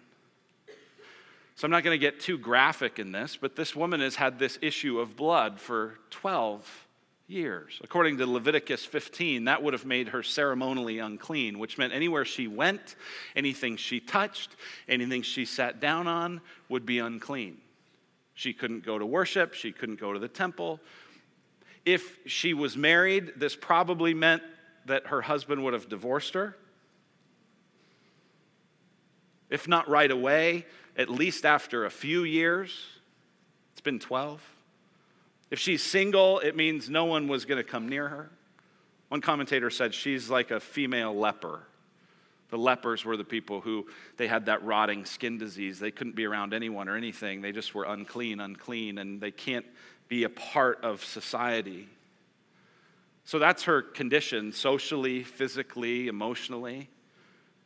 So 1.55 1.65
I'm 1.65 1.71
not 1.71 1.83
going 1.83 1.95
to 1.95 1.97
get 1.97 2.19
too 2.19 2.37
graphic 2.37 2.99
in 2.99 3.11
this, 3.11 3.35
but 3.35 3.55
this 3.55 3.75
woman 3.75 3.99
has 3.99 4.15
had 4.15 4.39
this 4.39 4.57
issue 4.61 4.99
of 4.99 5.17
blood 5.17 5.59
for 5.59 5.95
12 6.11 6.86
years. 7.27 7.79
According 7.83 8.17
to 8.17 8.25
Leviticus 8.25 8.85
15, 8.85 9.45
that 9.45 9.61
would 9.61 9.73
have 9.73 9.85
made 9.85 10.09
her 10.09 10.23
ceremonially 10.23 10.99
unclean, 10.99 11.59
which 11.59 11.77
meant 11.77 11.93
anywhere 11.93 12.23
she 12.23 12.47
went, 12.47 12.95
anything 13.35 13.75
she 13.75 13.99
touched, 13.99 14.55
anything 14.87 15.21
she 15.21 15.43
sat 15.43 15.81
down 15.81 16.07
on 16.07 16.39
would 16.69 16.85
be 16.85 16.99
unclean. 16.99 17.57
She 18.33 18.53
couldn't 18.53 18.85
go 18.85 18.97
to 18.97 19.05
worship, 19.05 19.53
she 19.53 19.71
couldn't 19.71 19.99
go 19.99 20.13
to 20.13 20.19
the 20.19 20.27
temple. 20.27 20.79
If 21.85 22.17
she 22.25 22.53
was 22.53 22.77
married, 22.77 23.33
this 23.35 23.55
probably 23.55 24.13
meant 24.13 24.43
that 24.85 25.07
her 25.07 25.21
husband 25.21 25.63
would 25.63 25.73
have 25.73 25.89
divorced 25.89 26.33
her. 26.33 26.55
If 29.49 29.67
not 29.67 29.89
right 29.89 30.11
away, 30.11 30.65
at 30.95 31.09
least 31.09 31.45
after 31.45 31.85
a 31.85 31.89
few 31.89 32.23
years. 32.23 32.85
It's 33.73 33.81
been 33.81 33.99
12. 33.99 34.41
If 35.49 35.59
she's 35.59 35.81
single, 35.83 36.39
it 36.39 36.55
means 36.55 36.89
no 36.89 37.05
one 37.05 37.27
was 37.27 37.45
going 37.45 37.63
to 37.63 37.69
come 37.69 37.87
near 37.87 38.07
her. 38.07 38.29
One 39.09 39.21
commentator 39.21 39.69
said 39.69 39.93
she's 39.93 40.29
like 40.29 40.51
a 40.51 40.59
female 40.59 41.15
leper. 41.15 41.61
The 42.49 42.57
lepers 42.57 43.03
were 43.03 43.17
the 43.17 43.23
people 43.23 43.61
who 43.61 43.87
they 44.17 44.27
had 44.27 44.45
that 44.45 44.63
rotting 44.63 45.05
skin 45.05 45.37
disease. 45.37 45.79
They 45.79 45.91
couldn't 45.91 46.15
be 46.15 46.25
around 46.25 46.53
anyone 46.53 46.87
or 46.87 46.95
anything. 46.95 47.41
They 47.41 47.51
just 47.51 47.75
were 47.75 47.83
unclean, 47.83 48.39
unclean, 48.39 48.97
and 48.97 49.19
they 49.19 49.31
can't 49.31 49.65
be 50.07 50.23
a 50.23 50.29
part 50.29 50.81
of 50.83 51.03
society. 51.03 51.87
So 53.25 53.39
that's 53.39 53.63
her 53.63 53.81
condition 53.81 54.53
socially, 54.53 55.23
physically, 55.23 56.07
emotionally. 56.07 56.89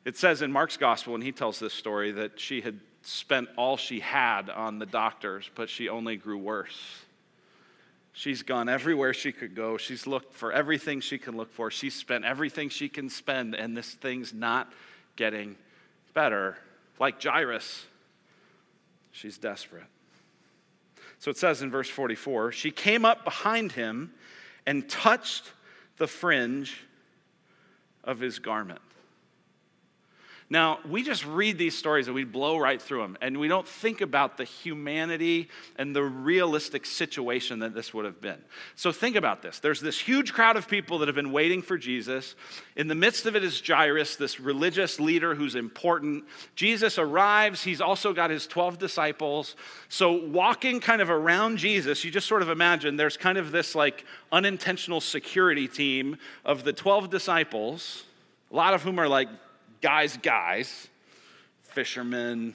It 0.06 0.18
says 0.18 0.42
in 0.42 0.52
Mark's 0.52 0.78
gospel, 0.78 1.14
when 1.14 1.22
he 1.22 1.32
tells 1.32 1.60
this 1.60 1.74
story, 1.74 2.12
that 2.14 2.40
she 2.40 2.62
had 2.62 2.80
spent 3.04 3.50
all 3.58 3.78
she 3.78 4.00
had 4.00 4.50
on 4.50 4.80
the 4.80 4.88
doctors, 4.88 5.50
but 5.54 5.70
she 5.70 5.90
only 5.90 6.16
grew 6.16 6.38
worse. 6.38 6.80
She's 8.14 8.44
gone 8.44 8.68
everywhere 8.68 9.14
she 9.14 9.32
could 9.32 9.56
go. 9.56 9.78
She's 9.78 10.06
looked 10.06 10.34
for 10.34 10.52
everything 10.52 11.00
she 11.00 11.18
can 11.18 11.38
look 11.38 11.54
for. 11.54 11.72
She's 11.72 11.96
spent 11.96 12.26
everything 12.26 12.70
she 12.70 12.90
can 12.90 13.10
spend, 13.10 13.56
and 13.56 13.76
this 13.76 13.94
thing's 13.94 14.34
not 14.34 14.72
getting 15.16 15.56
better. 16.14 16.58
Like 17.00 17.24
Jairus, 17.24 17.86
she's 19.12 19.38
desperate. 19.38 19.86
So 21.20 21.32
it 21.32 21.38
says 21.38 21.62
in 21.62 21.72
verse 21.72 21.90
44 21.90 22.52
she 22.52 22.72
came 22.72 23.06
up 23.06 23.24
behind 23.24 23.74
him 23.74 24.12
and 24.66 24.90
touched 24.90 25.52
the 25.98 26.08
fringe 26.08 26.84
of 28.04 28.20
his 28.20 28.40
garment. 28.40 28.82
Now, 30.52 30.80
we 30.86 31.02
just 31.02 31.26
read 31.26 31.58
these 31.58 31.78
stories 31.78 32.08
and 32.08 32.14
we 32.14 32.26
blow 32.26 32.58
right 32.58 32.82
through 32.82 33.04
them, 33.04 33.18
and 33.22 33.40
we 33.40 33.48
don't 33.48 33.66
think 33.66 34.02
about 34.02 34.36
the 34.36 34.44
humanity 34.44 35.48
and 35.78 35.96
the 35.96 36.04
realistic 36.04 36.86
situation 36.86 37.60
that 37.60 37.74
this 37.74 37.94
would 37.94 38.04
have 38.04 38.20
been. 38.20 38.38
So, 38.76 38.92
think 38.92 39.16
about 39.16 39.42
this. 39.42 39.60
There's 39.60 39.80
this 39.80 39.98
huge 39.98 40.34
crowd 40.34 40.58
of 40.58 40.68
people 40.68 40.98
that 40.98 41.08
have 41.08 41.16
been 41.16 41.32
waiting 41.32 41.62
for 41.62 41.78
Jesus. 41.78 42.36
In 42.76 42.90
the 42.90 42.96
midst 42.96 43.26
of 43.26 43.38
it 43.38 43.46
is 43.46 43.62
Jairus, 43.66 44.18
this 44.18 44.42
religious 44.42 45.00
leader 45.00 45.36
who's 45.36 45.56
important. 45.56 46.26
Jesus 46.54 47.00
arrives. 47.00 47.64
He's 47.64 47.80
also 47.80 48.12
got 48.12 48.30
his 48.30 48.46
12 48.46 48.78
disciples. 48.78 49.56
So, 49.88 50.12
walking 50.12 50.82
kind 50.82 51.02
of 51.02 51.10
around 51.10 51.60
Jesus, 51.60 52.04
you 52.04 52.12
just 52.12 52.28
sort 52.28 52.42
of 52.42 52.50
imagine 52.50 52.98
there's 52.98 53.16
kind 53.16 53.38
of 53.38 53.54
this 53.54 53.74
like 53.74 54.04
unintentional 54.34 55.00
security 55.00 55.70
team 55.70 56.18
of 56.44 56.66
the 56.66 56.74
12 56.74 57.10
disciples, 57.10 58.04
a 58.52 58.56
lot 58.58 58.74
of 58.74 58.84
whom 58.84 59.00
are 59.00 59.08
like 59.08 59.30
guys, 59.82 60.18
guys, 60.18 60.88
fishermen, 61.64 62.54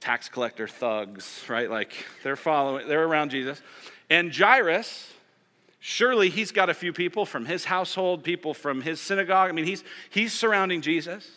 tax 0.00 0.28
collector 0.28 0.68
thugs, 0.68 1.44
right? 1.48 1.70
Like 1.70 1.92
they're 2.22 2.36
following, 2.36 2.88
they're 2.88 3.04
around 3.04 3.30
Jesus. 3.30 3.60
And 4.10 4.34
Jairus, 4.34 5.12
surely 5.80 6.28
he's 6.28 6.52
got 6.52 6.68
a 6.68 6.74
few 6.74 6.92
people 6.92 7.24
from 7.24 7.46
his 7.46 7.64
household, 7.64 8.24
people 8.24 8.52
from 8.52 8.82
his 8.82 9.00
synagogue. 9.00 9.48
I 9.48 9.52
mean, 9.52 9.64
he's, 9.64 9.84
he's 10.10 10.32
surrounding 10.32 10.82
Jesus. 10.82 11.28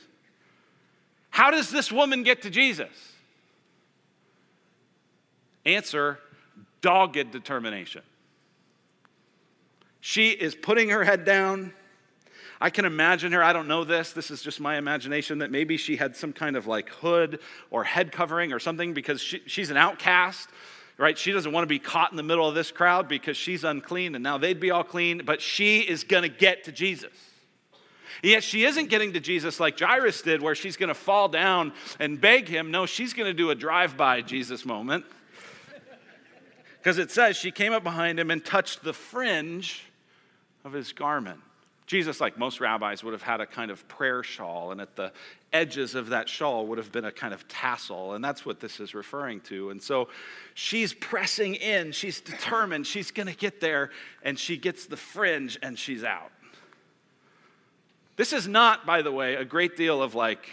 How 1.29 1.51
does 1.51 1.69
this 1.69 1.91
woman 1.91 2.23
get 2.23 2.41
to 2.43 2.49
Jesus? 2.49 2.89
Answer 5.65 6.19
dogged 6.81 7.31
determination. 7.31 8.03
She 9.99 10.29
is 10.29 10.53
putting 10.53 10.89
her 10.89 11.03
head 11.03 11.25
down 11.25 11.73
I 12.59 12.69
can 12.69 12.85
imagine 12.85 13.31
her, 13.33 13.43
I 13.43 13.53
don't 13.53 13.67
know 13.67 13.83
this, 13.83 14.13
this 14.13 14.31
is 14.31 14.41
just 14.41 14.59
my 14.59 14.77
imagination, 14.77 15.39
that 15.39 15.51
maybe 15.51 15.77
she 15.77 15.97
had 15.97 16.15
some 16.15 16.33
kind 16.33 16.55
of 16.55 16.67
like 16.67 16.89
hood 16.89 17.39
or 17.69 17.83
head 17.83 18.11
covering 18.11 18.53
or 18.53 18.59
something 18.59 18.93
because 18.93 19.21
she, 19.21 19.41
she's 19.45 19.69
an 19.69 19.77
outcast, 19.77 20.49
right? 20.97 21.17
She 21.17 21.31
doesn't 21.31 21.51
want 21.51 21.63
to 21.63 21.67
be 21.67 21.79
caught 21.79 22.11
in 22.11 22.17
the 22.17 22.23
middle 22.23 22.47
of 22.47 22.55
this 22.55 22.71
crowd 22.71 23.07
because 23.07 23.35
she's 23.35 23.63
unclean 23.63 24.15
and 24.15 24.23
now 24.23 24.37
they'd 24.37 24.59
be 24.59 24.71
all 24.71 24.83
clean, 24.83 25.23
but 25.25 25.41
she 25.41 25.79
is 25.79 26.03
going 26.03 26.23
to 26.23 26.29
get 26.29 26.63
to 26.65 26.71
Jesus. 26.71 27.11
Yet 28.23 28.43
she 28.43 28.63
isn't 28.63 28.89
getting 28.89 29.13
to 29.13 29.19
Jesus 29.19 29.59
like 29.59 29.77
Jairus 29.77 30.21
did, 30.21 30.41
where 30.41 30.55
she's 30.55 30.77
going 30.77 30.87
to 30.87 30.95
fall 30.95 31.27
down 31.27 31.73
and 31.99 32.19
beg 32.19 32.47
him. 32.47 32.71
No, 32.71 32.85
she's 32.85 33.13
going 33.13 33.27
to 33.27 33.33
do 33.33 33.49
a 33.49 33.55
drive 33.55 33.97
by 33.97 34.21
Jesus 34.21 34.65
moment. 34.65 35.05
Because 36.77 36.97
it 36.97 37.11
says 37.11 37.35
she 37.35 37.51
came 37.51 37.73
up 37.73 37.83
behind 37.83 38.19
him 38.19 38.31
and 38.31 38.43
touched 38.43 38.83
the 38.83 38.93
fringe 38.93 39.83
of 40.63 40.71
his 40.71 40.93
garment. 40.93 41.39
Jesus, 41.87 42.19
like 42.19 42.37
most 42.37 42.59
rabbis, 42.59 43.03
would 43.03 43.13
have 43.13 43.21
had 43.21 43.41
a 43.41 43.45
kind 43.45 43.69
of 43.69 43.87
prayer 43.87 44.23
shawl, 44.23 44.71
and 44.71 44.81
at 44.81 44.95
the 44.95 45.11
edges 45.53 45.93
of 45.93 46.09
that 46.09 46.27
shawl 46.27 46.65
would 46.67 46.79
have 46.79 46.91
been 46.91 47.05
a 47.05 47.11
kind 47.11 47.33
of 47.33 47.47
tassel, 47.47 48.13
and 48.13 48.23
that's 48.23 48.45
what 48.45 48.59
this 48.59 48.79
is 48.79 48.95
referring 48.95 49.39
to. 49.41 49.69
And 49.69 49.81
so 49.81 50.09
she's 50.55 50.93
pressing 50.93 51.55
in, 51.55 51.91
she's 51.91 52.21
determined, 52.21 52.87
she's 52.87 53.11
going 53.11 53.27
to 53.27 53.35
get 53.35 53.61
there, 53.61 53.91
and 54.23 54.37
she 54.37 54.57
gets 54.57 54.87
the 54.87 54.97
fringe 54.97 55.59
and 55.61 55.77
she's 55.77 56.03
out. 56.03 56.31
This 58.15 58.33
is 58.33 58.47
not, 58.47 58.85
by 58.85 59.01
the 59.01 59.11
way, 59.11 59.35
a 59.35 59.45
great 59.45 59.77
deal 59.77 60.01
of 60.01 60.15
like, 60.15 60.49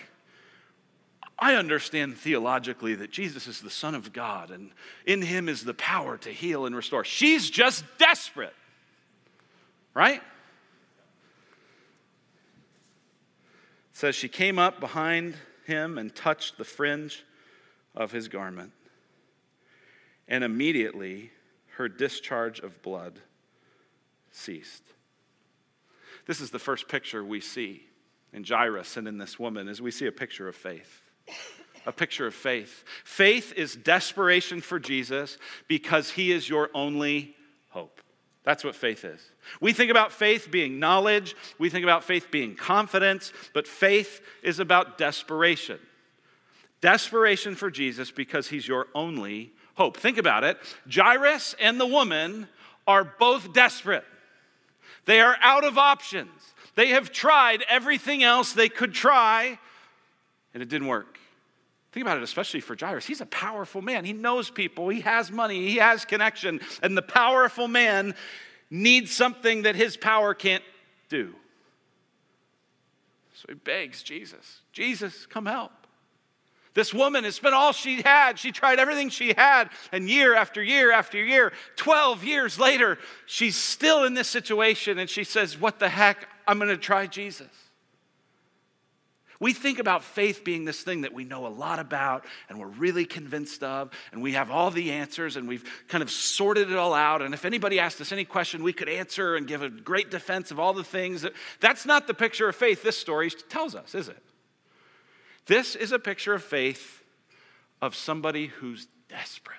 I 1.38 1.54
understand 1.54 2.18
theologically 2.18 2.94
that 2.96 3.10
Jesus 3.10 3.46
is 3.46 3.60
the 3.60 3.70
Son 3.70 3.94
of 3.94 4.12
God, 4.12 4.50
and 4.50 4.70
in 5.06 5.22
him 5.22 5.48
is 5.48 5.64
the 5.64 5.74
power 5.74 6.18
to 6.18 6.28
heal 6.28 6.66
and 6.66 6.76
restore. 6.76 7.04
She's 7.04 7.48
just 7.48 7.84
desperate, 7.98 8.54
right? 9.94 10.20
Says 14.02 14.16
she 14.16 14.28
came 14.28 14.58
up 14.58 14.80
behind 14.80 15.36
him 15.64 15.96
and 15.96 16.12
touched 16.12 16.58
the 16.58 16.64
fringe 16.64 17.24
of 17.94 18.10
his 18.10 18.26
garment. 18.26 18.72
And 20.26 20.42
immediately 20.42 21.30
her 21.76 21.88
discharge 21.88 22.58
of 22.58 22.82
blood 22.82 23.20
ceased. 24.32 24.82
This 26.26 26.40
is 26.40 26.50
the 26.50 26.58
first 26.58 26.88
picture 26.88 27.24
we 27.24 27.40
see 27.40 27.84
in 28.32 28.42
Jairus 28.42 28.96
and 28.96 29.06
in 29.06 29.18
this 29.18 29.38
woman 29.38 29.68
as 29.68 29.80
we 29.80 29.92
see 29.92 30.06
a 30.06 30.12
picture 30.12 30.48
of 30.48 30.56
faith. 30.56 31.00
A 31.86 31.92
picture 31.92 32.26
of 32.26 32.34
faith. 32.34 32.82
Faith 33.04 33.52
is 33.56 33.76
desperation 33.76 34.60
for 34.62 34.80
Jesus 34.80 35.38
because 35.68 36.10
he 36.10 36.32
is 36.32 36.48
your 36.48 36.70
only 36.74 37.36
hope. 37.68 38.00
That's 38.44 38.64
what 38.64 38.74
faith 38.74 39.04
is. 39.04 39.20
We 39.60 39.72
think 39.72 39.90
about 39.90 40.12
faith 40.12 40.50
being 40.50 40.78
knowledge, 40.78 41.36
we 41.58 41.70
think 41.70 41.84
about 41.84 42.04
faith 42.04 42.30
being 42.30 42.54
confidence, 42.56 43.32
but 43.54 43.66
faith 43.66 44.20
is 44.42 44.58
about 44.58 44.98
desperation. 44.98 45.78
Desperation 46.80 47.54
for 47.54 47.70
Jesus 47.70 48.10
because 48.10 48.48
he's 48.48 48.66
your 48.66 48.88
only 48.94 49.52
hope. 49.74 49.96
Think 49.96 50.18
about 50.18 50.42
it. 50.42 50.58
Jairus 50.92 51.54
and 51.60 51.80
the 51.80 51.86
woman 51.86 52.48
are 52.86 53.04
both 53.04 53.52
desperate, 53.52 54.04
they 55.04 55.20
are 55.20 55.36
out 55.40 55.64
of 55.64 55.78
options. 55.78 56.30
They 56.74 56.88
have 56.88 57.12
tried 57.12 57.62
everything 57.68 58.22
else 58.22 58.54
they 58.54 58.70
could 58.70 58.94
try, 58.94 59.58
and 60.54 60.62
it 60.62 60.70
didn't 60.70 60.88
work. 60.88 61.18
Think 61.92 62.06
about 62.06 62.16
it, 62.16 62.22
especially 62.22 62.60
for 62.60 62.74
Jairus. 62.78 63.06
He's 63.06 63.20
a 63.20 63.26
powerful 63.26 63.82
man. 63.82 64.04
He 64.04 64.14
knows 64.14 64.50
people, 64.50 64.88
he 64.88 65.02
has 65.02 65.30
money, 65.30 65.68
he 65.68 65.76
has 65.76 66.04
connection. 66.04 66.60
And 66.82 66.96
the 66.96 67.02
powerful 67.02 67.68
man 67.68 68.14
needs 68.70 69.12
something 69.12 69.62
that 69.62 69.76
his 69.76 69.96
power 69.96 70.32
can't 70.32 70.64
do. 71.10 71.34
So 73.34 73.46
he 73.48 73.54
begs 73.54 74.02
Jesus, 74.02 74.60
Jesus, 74.72 75.26
come 75.26 75.46
help. 75.46 75.72
This 76.74 76.94
woman 76.94 77.24
has 77.24 77.34
spent 77.34 77.54
all 77.54 77.72
she 77.72 78.00
had. 78.00 78.38
She 78.38 78.50
tried 78.50 78.78
everything 78.78 79.10
she 79.10 79.34
had. 79.36 79.68
And 79.90 80.08
year 80.08 80.34
after 80.34 80.62
year 80.62 80.90
after 80.90 81.22
year, 81.22 81.52
12 81.76 82.24
years 82.24 82.58
later, 82.58 82.98
she's 83.26 83.56
still 83.56 84.04
in 84.04 84.14
this 84.14 84.28
situation. 84.28 84.98
And 84.98 85.10
she 85.10 85.24
says, 85.24 85.60
What 85.60 85.78
the 85.78 85.90
heck? 85.90 86.26
I'm 86.46 86.58
going 86.58 86.70
to 86.70 86.78
try 86.78 87.06
Jesus. 87.06 87.50
We 89.42 89.52
think 89.52 89.80
about 89.80 90.04
faith 90.04 90.44
being 90.44 90.64
this 90.64 90.82
thing 90.82 91.00
that 91.00 91.12
we 91.12 91.24
know 91.24 91.48
a 91.48 91.48
lot 91.48 91.80
about 91.80 92.24
and 92.48 92.60
we're 92.60 92.68
really 92.68 93.04
convinced 93.04 93.64
of, 93.64 93.90
and 94.12 94.22
we 94.22 94.34
have 94.34 94.52
all 94.52 94.70
the 94.70 94.92
answers 94.92 95.34
and 95.34 95.48
we've 95.48 95.68
kind 95.88 96.00
of 96.00 96.12
sorted 96.12 96.70
it 96.70 96.76
all 96.76 96.94
out. 96.94 97.22
And 97.22 97.34
if 97.34 97.44
anybody 97.44 97.80
asked 97.80 98.00
us 98.00 98.12
any 98.12 98.24
question, 98.24 98.62
we 98.62 98.72
could 98.72 98.88
answer 98.88 99.34
and 99.34 99.48
give 99.48 99.60
a 99.60 99.68
great 99.68 100.12
defense 100.12 100.52
of 100.52 100.60
all 100.60 100.72
the 100.72 100.84
things. 100.84 101.26
That's 101.58 101.84
not 101.84 102.06
the 102.06 102.14
picture 102.14 102.48
of 102.48 102.54
faith 102.54 102.84
this 102.84 102.96
story 102.96 103.30
tells 103.30 103.74
us, 103.74 103.96
is 103.96 104.06
it? 104.06 104.22
This 105.46 105.74
is 105.74 105.90
a 105.90 105.98
picture 105.98 106.34
of 106.34 106.44
faith 106.44 107.02
of 107.80 107.96
somebody 107.96 108.46
who's 108.46 108.86
desperate. 109.08 109.58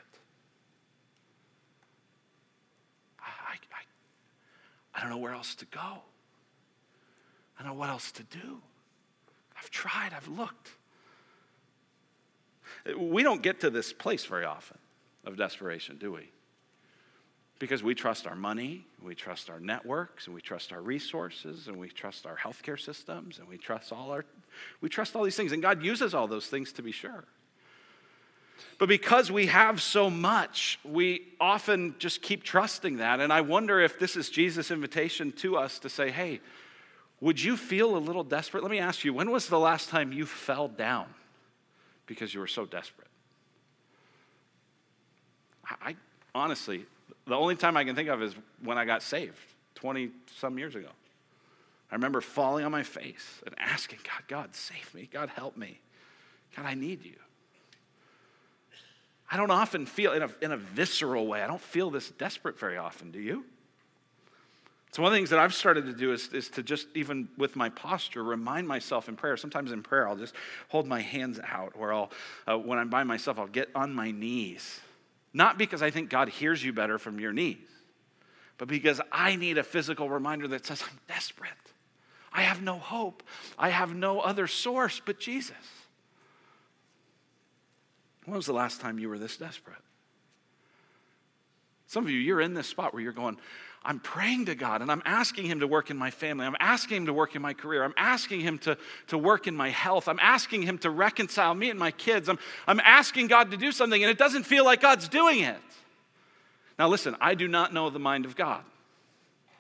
I, 3.20 3.26
I, 3.26 4.98
I 4.98 5.02
don't 5.02 5.10
know 5.10 5.18
where 5.18 5.34
else 5.34 5.56
to 5.56 5.66
go. 5.66 5.82
I 7.60 7.64
don't 7.64 7.74
know 7.74 7.78
what 7.78 7.90
else 7.90 8.14
to 8.14 8.24
do. 8.24 8.62
I've 9.64 9.72
tried, 9.72 10.12
I've 10.14 10.28
looked. 10.28 10.72
We 12.98 13.24
don't 13.24 13.42
get 13.42 13.62
to 13.62 13.70
this 13.70 13.94
place 13.94 14.26
very 14.26 14.44
often 14.44 14.78
of 15.24 15.38
desperation, 15.38 15.98
do 15.98 16.12
we? 16.12 16.30
Because 17.60 17.82
we 17.82 17.96
trust 17.96 18.28
our 18.28 18.36
money, 18.36 18.86
we 19.02 19.16
trust 19.16 19.50
our 19.50 19.62
networks, 19.62 20.26
and 20.26 20.36
we 20.36 20.42
trust 20.42 20.74
our 20.74 20.82
resources, 20.82 21.70
and 21.70 21.78
we 21.78 21.88
trust 21.88 22.26
our 22.26 22.36
healthcare 22.36 22.78
systems, 22.78 23.40
and 23.40 23.48
we 23.48 23.58
trust 23.58 23.94
all 23.94 24.12
our 24.12 24.26
we 24.82 24.90
trust 24.90 25.16
all 25.16 25.24
these 25.24 25.38
things. 25.38 25.54
And 25.54 25.62
God 25.62 25.82
uses 25.82 26.14
all 26.14 26.28
those 26.28 26.48
things 26.48 26.74
to 26.74 26.82
be 26.82 26.92
sure. 26.92 27.24
But 28.78 28.90
because 28.90 29.32
we 29.32 29.46
have 29.46 29.82
so 29.82 30.10
much, 30.10 30.78
we 30.84 31.28
often 31.40 31.96
just 32.00 32.22
keep 32.22 32.44
trusting 32.44 32.98
that. 32.98 33.22
And 33.22 33.32
I 33.32 33.42
wonder 33.42 33.80
if 33.80 33.98
this 33.98 34.18
is 34.18 34.30
Jesus' 34.30 34.72
invitation 34.72 35.32
to 35.34 35.56
us 35.56 35.80
to 35.80 35.90
say, 35.90 36.12
hey, 36.12 36.42
would 37.24 37.42
you 37.42 37.56
feel 37.56 37.96
a 37.96 38.00
little 38.00 38.26
desperate? 38.26 38.64
Let 38.64 38.70
me 38.70 38.80
ask 38.80 39.06
you, 39.06 39.14
when 39.14 39.32
was 39.32 39.48
the 39.48 39.58
last 39.58 39.88
time 39.88 40.12
you 40.12 40.26
fell 40.26 40.68
down 40.68 41.06
because 42.06 42.34
you 42.34 42.42
were 42.42 42.48
so 42.48 42.66
desperate? 42.66 43.08
I, 45.82 45.96
honestly, 46.36 46.86
the 47.26 47.36
only 47.36 47.56
time 47.56 47.78
I 47.78 47.86
can 47.86 47.96
think 47.96 48.10
of 48.10 48.22
is 48.22 48.36
when 48.62 48.78
I 48.78 48.84
got 48.84 49.02
saved 49.02 49.38
20 49.76 50.10
some 50.36 50.60
years 50.60 50.76
ago. 50.76 50.90
I 51.90 51.96
remember 51.96 52.20
falling 52.20 52.66
on 52.66 52.74
my 52.74 52.84
face 52.84 53.42
and 53.46 53.56
asking 53.58 54.00
God, 54.04 54.28
God, 54.28 54.54
save 54.54 54.94
me. 54.94 55.08
God, 55.10 55.30
help 55.30 55.56
me. 55.56 55.80
God, 56.58 56.66
I 56.66 56.74
need 56.74 57.06
you. 57.06 57.16
I 59.32 59.38
don't 59.38 59.50
often 59.50 59.86
feel, 59.86 60.12
in 60.12 60.24
a, 60.24 60.30
in 60.42 60.52
a 60.52 60.58
visceral 60.58 61.26
way, 61.26 61.42
I 61.42 61.48
don't 61.48 61.62
feel 61.62 61.90
this 61.90 62.10
desperate 62.10 62.60
very 62.60 62.76
often, 62.76 63.12
do 63.12 63.22
you? 63.22 63.46
So, 64.94 65.02
one 65.02 65.12
of 65.12 65.14
the 65.14 65.18
things 65.18 65.32
that 65.32 65.40
I've 65.40 65.56
started 65.56 65.88
to 65.88 65.94
do 65.94 66.14
is, 66.14 66.28
is 66.34 66.50
to 66.50 66.62
just, 66.62 66.86
even 66.94 67.28
with 67.36 67.56
my 67.56 67.70
posture, 67.70 68.24
remind 68.24 68.68
myself 68.68 69.10
in 69.10 69.16
prayer. 69.16 69.36
Sometimes 69.38 69.72
in 69.72 69.82
prayer, 69.82 70.08
I'll 70.08 70.16
just 70.16 70.36
hold 70.68 70.86
my 70.86 71.02
hands 71.02 71.40
out, 71.44 71.74
or 71.76 71.92
I'll, 71.92 72.12
uh, 72.48 72.60
when 72.60 72.78
I'm 72.78 72.90
by 72.90 73.04
myself, 73.04 73.40
I'll 73.40 73.48
get 73.48 73.70
on 73.74 73.92
my 73.92 74.12
knees. 74.12 74.82
Not 75.34 75.58
because 75.58 75.82
I 75.82 75.90
think 75.90 76.12
God 76.12 76.30
hears 76.30 76.64
you 76.64 76.74
better 76.74 77.00
from 77.00 77.20
your 77.20 77.34
knees, 77.34 77.68
but 78.60 78.68
because 78.68 79.02
I 79.12 79.36
need 79.36 79.58
a 79.58 79.64
physical 79.64 80.12
reminder 80.12 80.48
that 80.50 80.64
says, 80.64 80.84
I'm 80.84 81.00
desperate. 81.08 81.50
I 82.32 82.44
have 82.44 82.62
no 82.62 82.78
hope. 82.78 83.24
I 83.58 83.70
have 83.70 83.96
no 83.96 84.20
other 84.20 84.46
source 84.46 85.02
but 85.04 85.20
Jesus. 85.20 85.56
When 88.26 88.38
was 88.38 88.46
the 88.46 88.54
last 88.54 88.80
time 88.80 89.00
you 89.00 89.10
were 89.10 89.18
this 89.18 89.38
desperate? 89.38 89.82
Some 91.94 92.06
of 92.06 92.10
you, 92.10 92.18
you're 92.18 92.42
in 92.42 92.56
this 92.56 92.66
spot 92.66 92.92
where 92.92 93.04
you're 93.04 93.12
going, 93.12 93.38
I'm 93.86 94.00
praying 94.00 94.48
to 94.48 94.56
God 94.56 94.82
and 94.82 94.92
I'm 94.92 95.04
asking 95.06 95.46
Him 95.46 95.60
to 95.60 95.68
work 95.68 95.92
in 95.92 95.98
my 95.98 96.10
family. 96.10 96.44
I'm 96.44 96.56
asking 96.60 96.98
Him 96.98 97.06
to 97.06 97.14
work 97.14 97.36
in 97.36 97.42
my 97.44 97.54
career. 97.54 97.84
I'm 97.84 97.94
asking 97.98 98.40
Him 98.40 98.58
to, 98.60 98.80
to 99.10 99.18
work 99.20 99.46
in 99.46 99.56
my 99.56 99.70
health. 99.70 100.08
I'm 100.08 100.18
asking 100.20 100.64
Him 100.64 100.80
to 100.80 100.90
reconcile 100.90 101.54
me 101.54 101.70
and 101.70 101.78
my 101.78 101.92
kids. 101.92 102.30
I'm, 102.30 102.40
I'm 102.66 102.80
asking 102.80 103.28
God 103.28 103.52
to 103.52 103.58
do 103.58 103.72
something 103.72 104.02
and 104.02 104.10
it 104.10 104.18
doesn't 104.18 104.42
feel 104.42 104.66
like 104.66 104.82
God's 104.82 105.08
doing 105.08 105.42
it. 105.42 105.60
Now, 106.80 106.88
listen, 106.88 107.16
I 107.22 107.36
do 107.36 107.48
not 107.48 107.76
know 107.76 107.92
the 107.92 108.00
mind 108.00 108.26
of 108.26 108.36
God. 108.36 108.64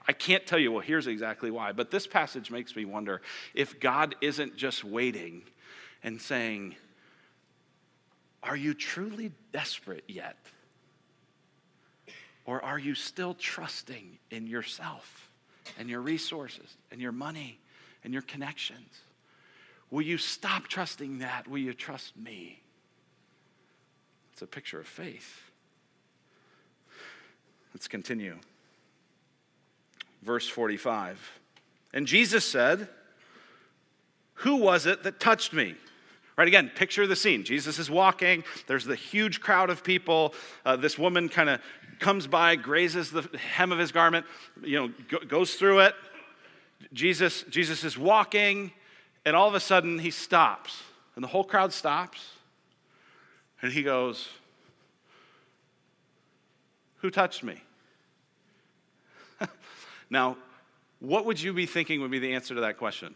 I 0.07 0.13
can't 0.13 0.47
tell 0.47 0.57
you, 0.57 0.71
well, 0.71 0.81
here's 0.81 1.05
exactly 1.05 1.51
why. 1.51 1.71
But 1.71 1.91
this 1.91 2.07
passage 2.07 2.49
makes 2.49 2.75
me 2.75 2.83
wonder 2.83 3.21
if 3.53 3.79
God 3.79 4.15
isn't 4.21 4.55
just 4.55 4.83
waiting 4.83 5.43
and 6.01 6.19
saying, 6.19 6.77
Are 8.41 8.57
you 8.57 8.73
truly 8.73 9.33
desperate 9.51 10.05
yet? 10.07 10.35
Or 12.45 12.63
are 12.63 12.79
you 12.79 12.95
still 12.95 13.35
trusting 13.35 14.17
in 14.31 14.47
yourself 14.47 15.29
and 15.79 15.89
your 15.89 16.01
resources 16.01 16.77
and 16.91 17.00
your 17.01 17.12
money 17.12 17.59
and 18.03 18.13
your 18.13 18.21
connections? 18.23 19.01
Will 19.89 20.01
you 20.01 20.17
stop 20.17 20.67
trusting 20.67 21.19
that? 21.19 21.47
Will 21.47 21.59
you 21.59 21.73
trust 21.73 22.17
me? 22.17 22.62
It's 24.33 24.41
a 24.41 24.47
picture 24.47 24.79
of 24.79 24.88
faith. 24.88 25.43
Let's 27.73 27.88
continue. 27.88 28.38
Verse 30.21 30.47
45. 30.47 31.39
And 31.93 32.07
Jesus 32.07 32.45
said, 32.45 32.88
Who 34.35 34.57
was 34.57 34.85
it 34.85 35.03
that 35.03 35.19
touched 35.19 35.53
me? 35.53 35.75
Right, 36.35 36.47
again, 36.47 36.71
picture 36.73 37.05
the 37.05 37.15
scene. 37.15 37.43
Jesus 37.43 37.77
is 37.77 37.91
walking. 37.91 38.43
There's 38.65 38.85
the 38.85 38.95
huge 38.95 39.39
crowd 39.39 39.69
of 39.69 39.83
people. 39.83 40.33
Uh, 40.65 40.75
this 40.75 40.97
woman 40.97 41.29
kind 41.29 41.47
of 41.47 41.62
comes 42.03 42.27
by, 42.27 42.55
grazes 42.57 43.10
the 43.10 43.22
hem 43.38 43.72
of 43.72 43.79
his 43.79 43.91
garment, 43.91 44.25
you 44.62 44.79
know, 44.79 44.93
go, 45.10 45.19
goes 45.19 45.55
through 45.55 45.79
it. 45.79 45.95
Jesus, 46.91 47.43
Jesus 47.50 47.83
is 47.86 47.98
walking, 47.98 48.72
and 49.25 49.36
all 49.36 49.48
of 49.48 49.55
a 49.55 49.60
sudden 49.60 50.00
he 50.00 50.12
stops. 50.12 50.83
And 51.15 51.24
the 51.24 51.29
whole 51.29 51.45
crowd 51.45 51.72
stops. 51.72 52.33
And 53.62 53.72
he 53.72 53.81
goes, 53.83 54.27
Who 56.98 57.10
touched 57.10 57.43
me? 57.43 57.62
now, 60.10 60.36
what 61.00 61.25
would 61.25 61.41
you 61.41 61.53
be 61.53 61.65
thinking 61.65 62.01
would 62.01 62.12
be 62.12 62.19
the 62.19 62.33
answer 62.33 62.53
to 62.53 62.62
that 62.62 62.77
question? 62.77 63.15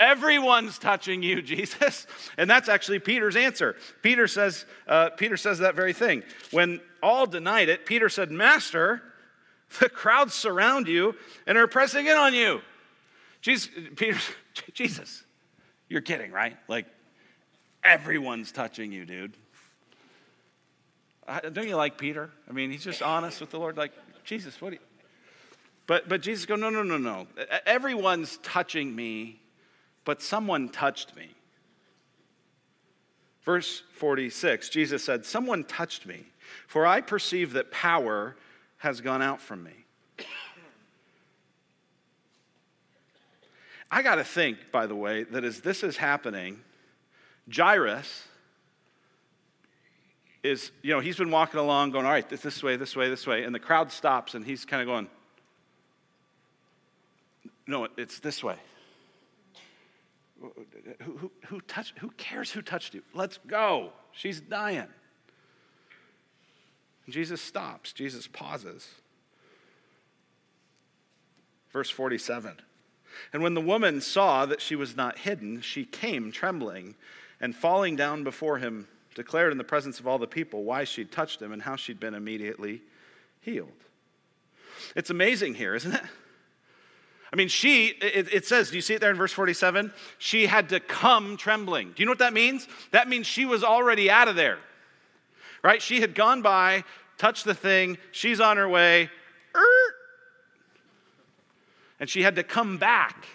Everyone's 0.00 0.78
touching 0.78 1.22
you, 1.22 1.42
Jesus. 1.42 2.06
And 2.38 2.48
that's 2.48 2.68
actually 2.68 2.98
Peter's 2.98 3.36
answer. 3.36 3.76
Peter 4.02 4.26
says, 4.26 4.64
uh, 4.88 5.10
Peter 5.10 5.36
says 5.36 5.58
that 5.58 5.76
very 5.76 5.92
thing. 5.92 6.24
When 6.50 6.80
all 7.02 7.26
denied 7.26 7.68
it, 7.68 7.86
Peter 7.86 8.08
said, 8.08 8.30
Master, 8.30 9.02
the 9.78 9.90
crowds 9.90 10.34
surround 10.34 10.88
you 10.88 11.14
and 11.46 11.56
are 11.56 11.68
pressing 11.68 12.06
in 12.06 12.16
on 12.16 12.34
you. 12.34 12.62
Jesus, 13.42 13.70
Peter, 13.94 14.18
Jesus, 14.72 15.22
you're 15.88 16.00
kidding, 16.00 16.32
right? 16.32 16.56
Like, 16.66 16.86
everyone's 17.84 18.50
touching 18.50 18.90
you, 18.90 19.04
dude. 19.04 19.36
Don't 21.52 21.68
you 21.68 21.76
like 21.76 21.96
Peter? 21.96 22.30
I 22.48 22.52
mean, 22.52 22.70
he's 22.70 22.82
just 22.82 23.02
honest 23.02 23.40
with 23.40 23.50
the 23.50 23.58
Lord. 23.58 23.76
Like, 23.76 23.92
Jesus, 24.24 24.60
what 24.60 24.70
do 24.70 24.76
you. 24.76 24.82
But, 25.86 26.08
but 26.08 26.22
Jesus 26.22 26.46
go, 26.46 26.56
no, 26.56 26.70
no, 26.70 26.82
no, 26.82 26.98
no. 26.98 27.26
Everyone's 27.66 28.38
touching 28.38 28.94
me 28.94 29.40
but 30.04 30.22
someone 30.22 30.68
touched 30.68 31.14
me. 31.16 31.30
Verse 33.42 33.82
46, 33.94 34.68
Jesus 34.68 35.04
said, 35.04 35.24
Someone 35.24 35.64
touched 35.64 36.06
me, 36.06 36.26
for 36.66 36.86
I 36.86 37.00
perceive 37.00 37.52
that 37.54 37.70
power 37.70 38.36
has 38.78 39.00
gone 39.00 39.22
out 39.22 39.40
from 39.40 39.62
me. 39.62 39.72
I 43.90 44.02
got 44.02 44.16
to 44.16 44.24
think, 44.24 44.70
by 44.70 44.86
the 44.86 44.94
way, 44.94 45.24
that 45.24 45.42
as 45.42 45.60
this 45.62 45.82
is 45.82 45.96
happening, 45.96 46.60
Jairus 47.52 48.28
is, 50.42 50.70
you 50.82 50.94
know, 50.94 51.00
he's 51.00 51.16
been 51.16 51.30
walking 51.30 51.58
along 51.58 51.90
going, 51.90 52.06
all 52.06 52.12
right, 52.12 52.28
this, 52.28 52.40
this 52.40 52.62
way, 52.62 52.76
this 52.76 52.94
way, 52.94 53.10
this 53.10 53.26
way. 53.26 53.42
And 53.42 53.54
the 53.54 53.58
crowd 53.58 53.90
stops 53.90 54.34
and 54.34 54.44
he's 54.44 54.64
kind 54.64 54.80
of 54.80 54.86
going, 54.86 55.08
no, 57.66 57.88
it's 57.96 58.20
this 58.20 58.42
way. 58.42 58.56
Who, 61.02 61.30
who, 61.46 61.60
touched, 61.62 61.98
who 61.98 62.10
cares 62.16 62.50
who 62.50 62.62
touched 62.62 62.94
you? 62.94 63.02
Let's 63.14 63.38
go. 63.46 63.92
She's 64.12 64.40
dying. 64.40 64.88
Jesus 67.08 67.40
stops. 67.40 67.92
Jesus 67.92 68.26
pauses. 68.26 68.88
Verse 71.72 71.90
47. 71.90 72.56
And 73.32 73.42
when 73.42 73.54
the 73.54 73.60
woman 73.60 74.00
saw 74.00 74.46
that 74.46 74.60
she 74.60 74.76
was 74.76 74.96
not 74.96 75.18
hidden, 75.18 75.60
she 75.60 75.84
came 75.84 76.32
trembling 76.32 76.94
and 77.40 77.54
falling 77.54 77.96
down 77.96 78.24
before 78.24 78.58
him, 78.58 78.86
declared 79.14 79.52
in 79.52 79.58
the 79.58 79.64
presence 79.64 80.00
of 80.00 80.06
all 80.06 80.18
the 80.18 80.26
people 80.26 80.64
why 80.64 80.84
she'd 80.84 81.12
touched 81.12 81.40
him 81.42 81.52
and 81.52 81.62
how 81.62 81.76
she'd 81.76 82.00
been 82.00 82.14
immediately 82.14 82.82
healed. 83.40 83.68
It's 84.96 85.10
amazing 85.10 85.54
here, 85.54 85.74
isn't 85.74 85.92
it? 85.92 86.02
I 87.32 87.36
mean, 87.36 87.48
she, 87.48 87.86
it, 87.86 88.32
it, 88.32 88.46
says, 88.46 88.70
do 88.70 88.76
you 88.76 88.82
see 88.82 88.94
it 88.94 89.00
there 89.00 89.10
in 89.10 89.16
verse 89.16 89.32
47? 89.32 89.92
She 90.18 90.46
had 90.46 90.70
to 90.70 90.80
come 90.80 91.36
trembling. 91.36 91.92
Do 91.92 92.02
you 92.02 92.06
know 92.06 92.10
what 92.10 92.18
that 92.18 92.32
means? 92.32 92.66
That 92.90 93.08
means 93.08 93.26
she 93.26 93.46
was 93.46 93.62
already 93.62 94.10
out 94.10 94.26
of 94.26 94.34
there, 94.34 94.58
right? 95.62 95.80
She 95.80 96.00
had 96.00 96.16
gone 96.16 96.42
by, 96.42 96.82
touched 97.18 97.44
the 97.44 97.54
thing, 97.54 97.98
she's 98.10 98.40
on 98.40 98.56
her 98.56 98.68
way, 98.68 99.10
and 102.00 102.08
she 102.08 102.22
had 102.22 102.34
to 102.36 102.42
come 102.42 102.78
back 102.78 103.26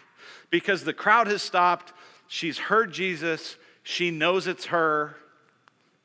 because 0.50 0.84
the 0.84 0.94
crowd 0.94 1.28
has 1.28 1.42
stopped. 1.42 1.94
She's 2.28 2.58
heard 2.58 2.92
Jesus, 2.92 3.56
she 3.84 4.12
knows 4.12 4.48
it's 4.48 4.66
her, 4.66 5.16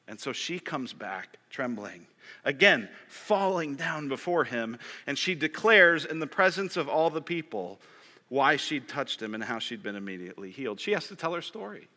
and 0.06 0.20
so 0.20 0.32
she 0.32 0.60
comes 0.60 0.92
back 0.92 1.38
trembling 1.48 2.06
again, 2.44 2.88
falling 3.08 3.74
down 3.74 4.08
before 4.08 4.44
him. 4.44 4.78
And 5.06 5.18
she 5.18 5.34
declares 5.34 6.04
in 6.04 6.18
the 6.18 6.26
presence 6.26 6.76
of 6.76 6.88
all 6.88 7.10
the 7.10 7.22
people 7.22 7.80
why 8.28 8.56
she'd 8.56 8.88
touched 8.88 9.20
him 9.20 9.34
and 9.34 9.42
how 9.42 9.58
she'd 9.58 9.82
been 9.82 9.96
immediately 9.96 10.50
healed. 10.50 10.80
She 10.80 10.92
has 10.92 11.08
to 11.08 11.16
tell 11.16 11.34
her 11.34 11.42
story. 11.42 11.88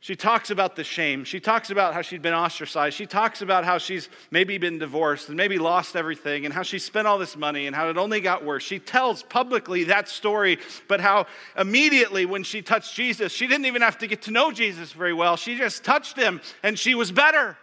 She 0.00 0.14
talks 0.14 0.50
about 0.50 0.76
the 0.76 0.84
shame. 0.84 1.24
She 1.24 1.40
talks 1.40 1.70
about 1.70 1.92
how 1.92 2.00
she'd 2.00 2.22
been 2.22 2.32
ostracized. 2.32 2.96
She 2.96 3.06
talks 3.06 3.42
about 3.42 3.64
how 3.64 3.78
she's 3.78 4.08
maybe 4.30 4.56
been 4.56 4.78
divorced 4.78 5.28
and 5.28 5.36
maybe 5.36 5.58
lost 5.58 5.96
everything 5.96 6.44
and 6.44 6.54
how 6.54 6.62
she 6.62 6.78
spent 6.78 7.08
all 7.08 7.18
this 7.18 7.36
money 7.36 7.66
and 7.66 7.74
how 7.74 7.88
it 7.88 7.96
only 7.96 8.20
got 8.20 8.44
worse. 8.44 8.62
She 8.62 8.78
tells 8.78 9.22
publicly 9.24 9.84
that 9.84 10.08
story, 10.08 10.58
but 10.86 11.00
how 11.00 11.26
immediately 11.58 12.24
when 12.24 12.44
she 12.44 12.62
touched 12.62 12.94
Jesus, 12.94 13.32
she 13.32 13.46
didn't 13.46 13.66
even 13.66 13.82
have 13.82 13.98
to 13.98 14.06
get 14.06 14.22
to 14.22 14.30
know 14.30 14.52
Jesus 14.52 14.92
very 14.92 15.12
well. 15.12 15.36
She 15.36 15.56
just 15.56 15.82
touched 15.82 16.16
him 16.16 16.40
and 16.62 16.78
she 16.78 16.94
was 16.94 17.10
better. 17.10 17.56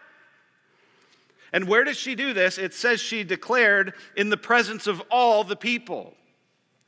And 1.54 1.68
where 1.68 1.84
does 1.84 1.98
she 1.98 2.16
do 2.16 2.34
this? 2.34 2.58
It 2.58 2.74
says 2.74 3.00
she 3.00 3.24
declared 3.24 3.94
in 4.18 4.30
the 4.30 4.38
presence 4.38 4.88
of 4.88 5.02
all 5.10 5.44
the 5.44 5.56
people. 5.56 6.16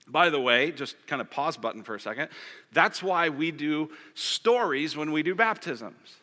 By 0.08 0.30
the 0.30 0.41
way, 0.41 0.71
just 0.71 0.95
kind 1.08 1.21
of 1.21 1.30
pause 1.32 1.56
button 1.56 1.84
for 1.84 1.95
a 1.95 1.99
second. 1.99 2.30
That's 2.73 3.01
why 3.01 3.30
we 3.30 3.51
do 3.51 3.91
stories 4.15 4.97
when 4.97 5.12
we 5.12 5.23
do 5.23 5.36
baptisms. 5.36 6.17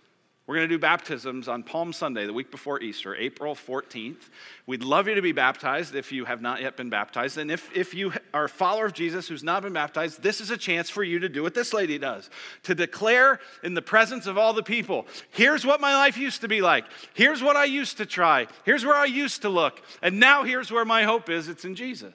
We're 0.46 0.56
going 0.56 0.68
to 0.68 0.74
do 0.74 0.80
baptisms 0.80 1.46
on 1.46 1.62
Palm 1.62 1.92
Sunday, 1.92 2.26
the 2.26 2.32
week 2.32 2.50
before 2.50 2.80
Easter, 2.80 3.14
April 3.14 3.54
14th. 3.54 4.28
We'd 4.66 4.82
love 4.82 5.06
you 5.06 5.14
to 5.14 5.22
be 5.22 5.30
baptized 5.30 5.94
if 5.94 6.10
you 6.10 6.24
have 6.24 6.42
not 6.42 6.60
yet 6.60 6.76
been 6.76 6.90
baptized. 6.90 7.38
And 7.38 7.48
if, 7.48 7.70
if 7.76 7.94
you 7.94 8.12
are 8.34 8.44
a 8.44 8.48
follower 8.48 8.86
of 8.86 8.92
Jesus 8.92 9.28
who's 9.28 9.44
not 9.44 9.62
been 9.62 9.72
baptized, 9.72 10.20
this 10.20 10.40
is 10.40 10.50
a 10.50 10.56
chance 10.56 10.90
for 10.90 11.04
you 11.04 11.20
to 11.20 11.28
do 11.28 11.44
what 11.44 11.54
this 11.54 11.72
lady 11.72 11.96
does 11.96 12.28
to 12.64 12.74
declare 12.74 13.38
in 13.62 13.74
the 13.74 13.82
presence 13.82 14.26
of 14.26 14.36
all 14.36 14.52
the 14.52 14.64
people 14.64 15.06
here's 15.30 15.64
what 15.64 15.80
my 15.80 15.94
life 15.94 16.18
used 16.18 16.40
to 16.40 16.48
be 16.48 16.60
like. 16.60 16.86
Here's 17.14 17.40
what 17.40 17.54
I 17.54 17.64
used 17.64 17.98
to 17.98 18.06
try. 18.06 18.48
Here's 18.64 18.84
where 18.84 18.96
I 18.96 19.04
used 19.04 19.42
to 19.42 19.48
look. 19.48 19.80
And 20.02 20.18
now 20.18 20.42
here's 20.42 20.72
where 20.72 20.84
my 20.84 21.04
hope 21.04 21.30
is 21.30 21.48
it's 21.48 21.64
in 21.64 21.76
Jesus. 21.76 22.14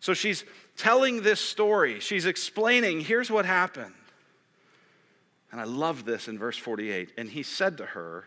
So 0.00 0.12
she's 0.12 0.44
telling 0.76 1.22
this 1.22 1.40
story, 1.40 2.00
she's 2.00 2.26
explaining 2.26 3.00
here's 3.00 3.30
what 3.30 3.46
happened. 3.46 3.94
And 5.52 5.60
I 5.60 5.64
love 5.64 6.04
this 6.06 6.26
in 6.28 6.38
verse 6.38 6.56
48. 6.56 7.12
And 7.18 7.28
he 7.28 7.42
said 7.42 7.76
to 7.76 7.86
her, 7.86 8.24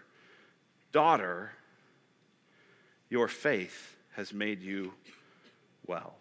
Daughter, 0.92 1.52
your 3.10 3.28
faith 3.28 3.98
has 4.14 4.32
made 4.32 4.62
you 4.62 4.94
well. 5.86 6.14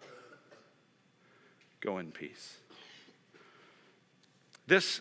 Go 1.79 1.99
in 1.99 2.11
peace. 2.11 2.57
This 4.67 4.99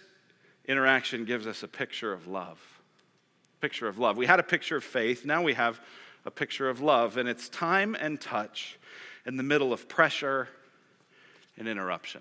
interaction 0.67 1.25
gives 1.25 1.47
us 1.47 1.63
a 1.63 1.69
picture 1.69 2.13
of 2.13 2.27
love. 2.27 2.61
Picture 3.61 3.89
of 3.89 3.99
love. 3.99 4.19
We 4.19 4.27
had 4.27 4.39
a 4.39 4.45
picture 4.45 4.77
of 4.77 4.85
faith. 4.85 5.25
Now 5.25 5.43
we 5.43 5.55
have 5.55 5.81
a 6.27 6.31
picture 6.31 6.69
of 6.69 6.81
love, 6.81 7.17
and 7.17 7.29
it's 7.29 7.49
time 7.49 7.97
and 7.99 8.21
touch 8.21 8.79
in 9.27 9.37
the 9.37 9.43
middle 9.43 9.73
of 9.73 9.89
pressure 9.89 10.49
and 11.57 11.67
interruption. 11.67 12.21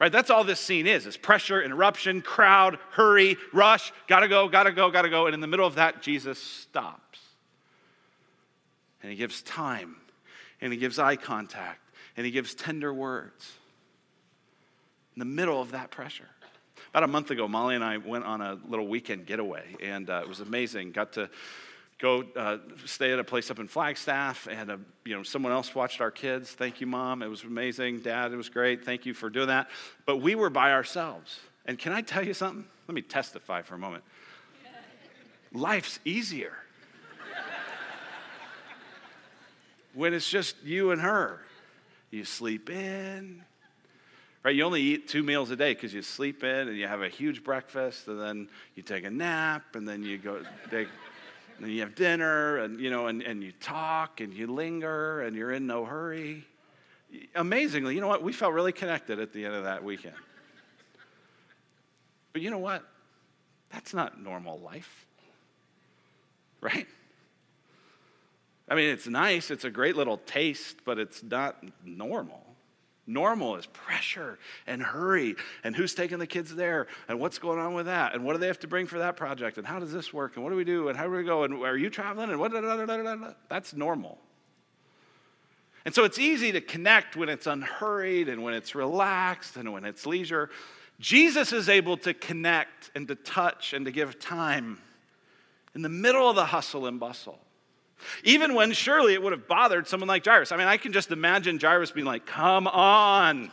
Right? 0.00 0.12
That's 0.12 0.30
all 0.30 0.44
this 0.44 0.60
scene 0.60 0.86
is. 0.86 1.06
It's 1.06 1.16
pressure, 1.16 1.60
interruption, 1.60 2.22
crowd, 2.22 2.78
hurry, 2.92 3.36
rush, 3.52 3.92
gotta 4.06 4.28
go, 4.28 4.48
gotta 4.48 4.70
go, 4.70 4.90
gotta 4.90 5.08
go. 5.08 5.26
And 5.26 5.34
in 5.34 5.40
the 5.40 5.48
middle 5.48 5.66
of 5.66 5.74
that, 5.74 6.02
Jesus 6.02 6.40
stops. 6.40 7.18
And 9.02 9.10
he 9.10 9.16
gives 9.16 9.42
time, 9.42 9.96
and 10.60 10.72
he 10.72 10.78
gives 10.78 10.98
eye 10.98 11.16
contact, 11.16 11.80
and 12.16 12.24
he 12.24 12.30
gives 12.30 12.54
tender 12.54 12.94
words. 12.94 13.52
In 15.16 15.20
the 15.20 15.24
middle 15.24 15.60
of 15.60 15.72
that 15.72 15.90
pressure. 15.90 16.28
About 16.90 17.02
a 17.02 17.08
month 17.08 17.30
ago, 17.30 17.48
Molly 17.48 17.74
and 17.74 17.82
I 17.82 17.96
went 17.98 18.24
on 18.24 18.40
a 18.40 18.56
little 18.68 18.86
weekend 18.86 19.26
getaway, 19.26 19.76
and 19.82 20.08
uh, 20.08 20.20
it 20.22 20.28
was 20.28 20.40
amazing. 20.40 20.92
Got 20.92 21.12
to 21.14 21.28
go 21.98 22.24
uh, 22.36 22.58
stay 22.86 23.12
at 23.12 23.18
a 23.18 23.24
place 23.24 23.50
up 23.50 23.58
in 23.58 23.68
Flagstaff, 23.68 24.48
and 24.50 24.70
uh, 24.70 24.76
you 25.04 25.16
know 25.16 25.22
someone 25.22 25.52
else 25.52 25.74
watched 25.74 26.00
our 26.00 26.10
kids. 26.10 26.52
Thank 26.52 26.80
you, 26.80 26.86
mom. 26.86 27.22
It 27.22 27.28
was 27.28 27.42
amazing. 27.42 28.00
Dad, 28.00 28.32
it 28.32 28.36
was 28.36 28.48
great. 28.48 28.84
Thank 28.84 29.04
you 29.04 29.14
for 29.14 29.28
doing 29.28 29.48
that. 29.48 29.68
But 30.06 30.18
we 30.18 30.34
were 30.34 30.50
by 30.50 30.72
ourselves, 30.72 31.40
and 31.66 31.78
can 31.78 31.92
I 31.92 32.00
tell 32.00 32.24
you 32.24 32.34
something? 32.34 32.64
Let 32.86 32.94
me 32.94 33.02
testify 33.02 33.62
for 33.62 33.74
a 33.74 33.78
moment. 33.78 34.04
Life's 35.52 35.98
easier 36.04 36.56
when 39.94 40.14
it's 40.14 40.28
just 40.28 40.56
you 40.64 40.92
and 40.92 41.00
her. 41.00 41.40
You 42.10 42.24
sleep 42.24 42.70
in. 42.70 43.44
Right, 44.44 44.54
you 44.54 44.62
only 44.62 44.80
eat 44.80 45.08
two 45.08 45.22
meals 45.22 45.50
a 45.50 45.56
day 45.56 45.74
because 45.74 45.92
you 45.92 46.00
sleep 46.00 46.42
in 46.42 46.68
and 46.68 46.78
you 46.78 46.86
have 46.86 47.02
a 47.02 47.08
huge 47.08 47.44
breakfast 47.44 48.08
and 48.08 48.18
then 48.18 48.48
you 48.76 48.82
take 48.82 49.04
a 49.04 49.10
nap 49.10 49.74
and 49.74 49.86
then 49.86 50.02
you 50.02 50.16
go 50.16 50.42
and 51.58 51.70
you 51.70 51.80
have 51.80 51.94
dinner 51.94 52.58
and 52.58 52.80
you 52.80 52.90
know 52.90 53.06
and, 53.06 53.22
and 53.22 53.42
you 53.42 53.52
talk 53.52 54.20
and 54.20 54.32
you 54.32 54.46
linger 54.46 55.22
and 55.22 55.36
you're 55.36 55.52
in 55.52 55.66
no 55.66 55.84
hurry. 55.84 56.44
Amazingly 57.34 57.94
you 57.94 58.00
know 58.00 58.08
what? 58.08 58.22
We 58.22 58.32
felt 58.32 58.52
really 58.52 58.72
connected 58.72 59.18
at 59.18 59.32
the 59.32 59.44
end 59.44 59.54
of 59.54 59.64
that 59.64 59.82
weekend. 59.82 60.16
But 62.32 62.42
you 62.42 62.50
know 62.50 62.58
what? 62.58 62.84
That's 63.70 63.92
not 63.92 64.22
normal 64.22 64.58
life 64.60 65.06
right? 66.60 66.86
I 68.68 68.74
mean 68.74 68.90
it's 68.90 69.06
nice 69.06 69.50
it's 69.50 69.64
a 69.64 69.70
great 69.70 69.96
little 69.96 70.18
taste 70.18 70.78
but 70.84 70.98
it's 70.98 71.22
not 71.22 71.62
normal 71.84 72.47
Normal 73.08 73.56
is 73.56 73.66
pressure 73.66 74.38
and 74.66 74.82
hurry, 74.82 75.34
and 75.64 75.74
who's 75.74 75.94
taking 75.94 76.18
the 76.18 76.26
kids 76.26 76.54
there, 76.54 76.86
and 77.08 77.18
what's 77.18 77.38
going 77.38 77.58
on 77.58 77.72
with 77.72 77.86
that, 77.86 78.14
and 78.14 78.22
what 78.22 78.34
do 78.34 78.38
they 78.38 78.46
have 78.46 78.60
to 78.60 78.68
bring 78.68 78.86
for 78.86 78.98
that 78.98 79.16
project, 79.16 79.56
and 79.56 79.66
how 79.66 79.78
does 79.78 79.92
this 79.92 80.12
work, 80.12 80.36
and 80.36 80.44
what 80.44 80.50
do 80.50 80.56
we 80.56 80.64
do, 80.64 80.88
and 80.88 80.98
how 80.98 81.04
do 81.04 81.10
we 81.10 81.24
go, 81.24 81.42
and 81.44 81.54
are 81.64 81.76
you 81.76 81.88
traveling, 81.88 82.28
and 82.28 82.38
what, 82.38 82.52
da, 82.52 82.60
da, 82.60 82.84
da, 82.84 83.32
that's 83.48 83.74
normal. 83.74 84.18
And 85.86 85.94
so 85.94 86.04
it's 86.04 86.18
easy 86.18 86.52
to 86.52 86.60
connect 86.60 87.16
when 87.16 87.30
it's 87.30 87.46
unhurried 87.46 88.28
and 88.28 88.42
when 88.42 88.52
it's 88.52 88.74
relaxed 88.74 89.56
and 89.56 89.72
when 89.72 89.86
it's 89.86 90.04
leisure. 90.04 90.50
Jesus 91.00 91.50
is 91.50 91.70
able 91.70 91.96
to 91.98 92.12
connect 92.12 92.90
and 92.94 93.08
to 93.08 93.14
touch 93.14 93.72
and 93.72 93.86
to 93.86 93.90
give 93.90 94.18
time 94.18 94.78
in 95.74 95.80
the 95.80 95.88
middle 95.88 96.28
of 96.28 96.36
the 96.36 96.44
hustle 96.44 96.86
and 96.86 97.00
bustle. 97.00 97.38
Even 98.24 98.54
when 98.54 98.72
surely 98.72 99.14
it 99.14 99.22
would 99.22 99.32
have 99.32 99.48
bothered 99.48 99.86
someone 99.86 100.08
like 100.08 100.24
Jairus. 100.24 100.52
I 100.52 100.56
mean, 100.56 100.68
I 100.68 100.76
can 100.76 100.92
just 100.92 101.10
imagine 101.10 101.58
Jairus 101.58 101.90
being 101.90 102.06
like, 102.06 102.26
come 102.26 102.66
on. 102.66 103.50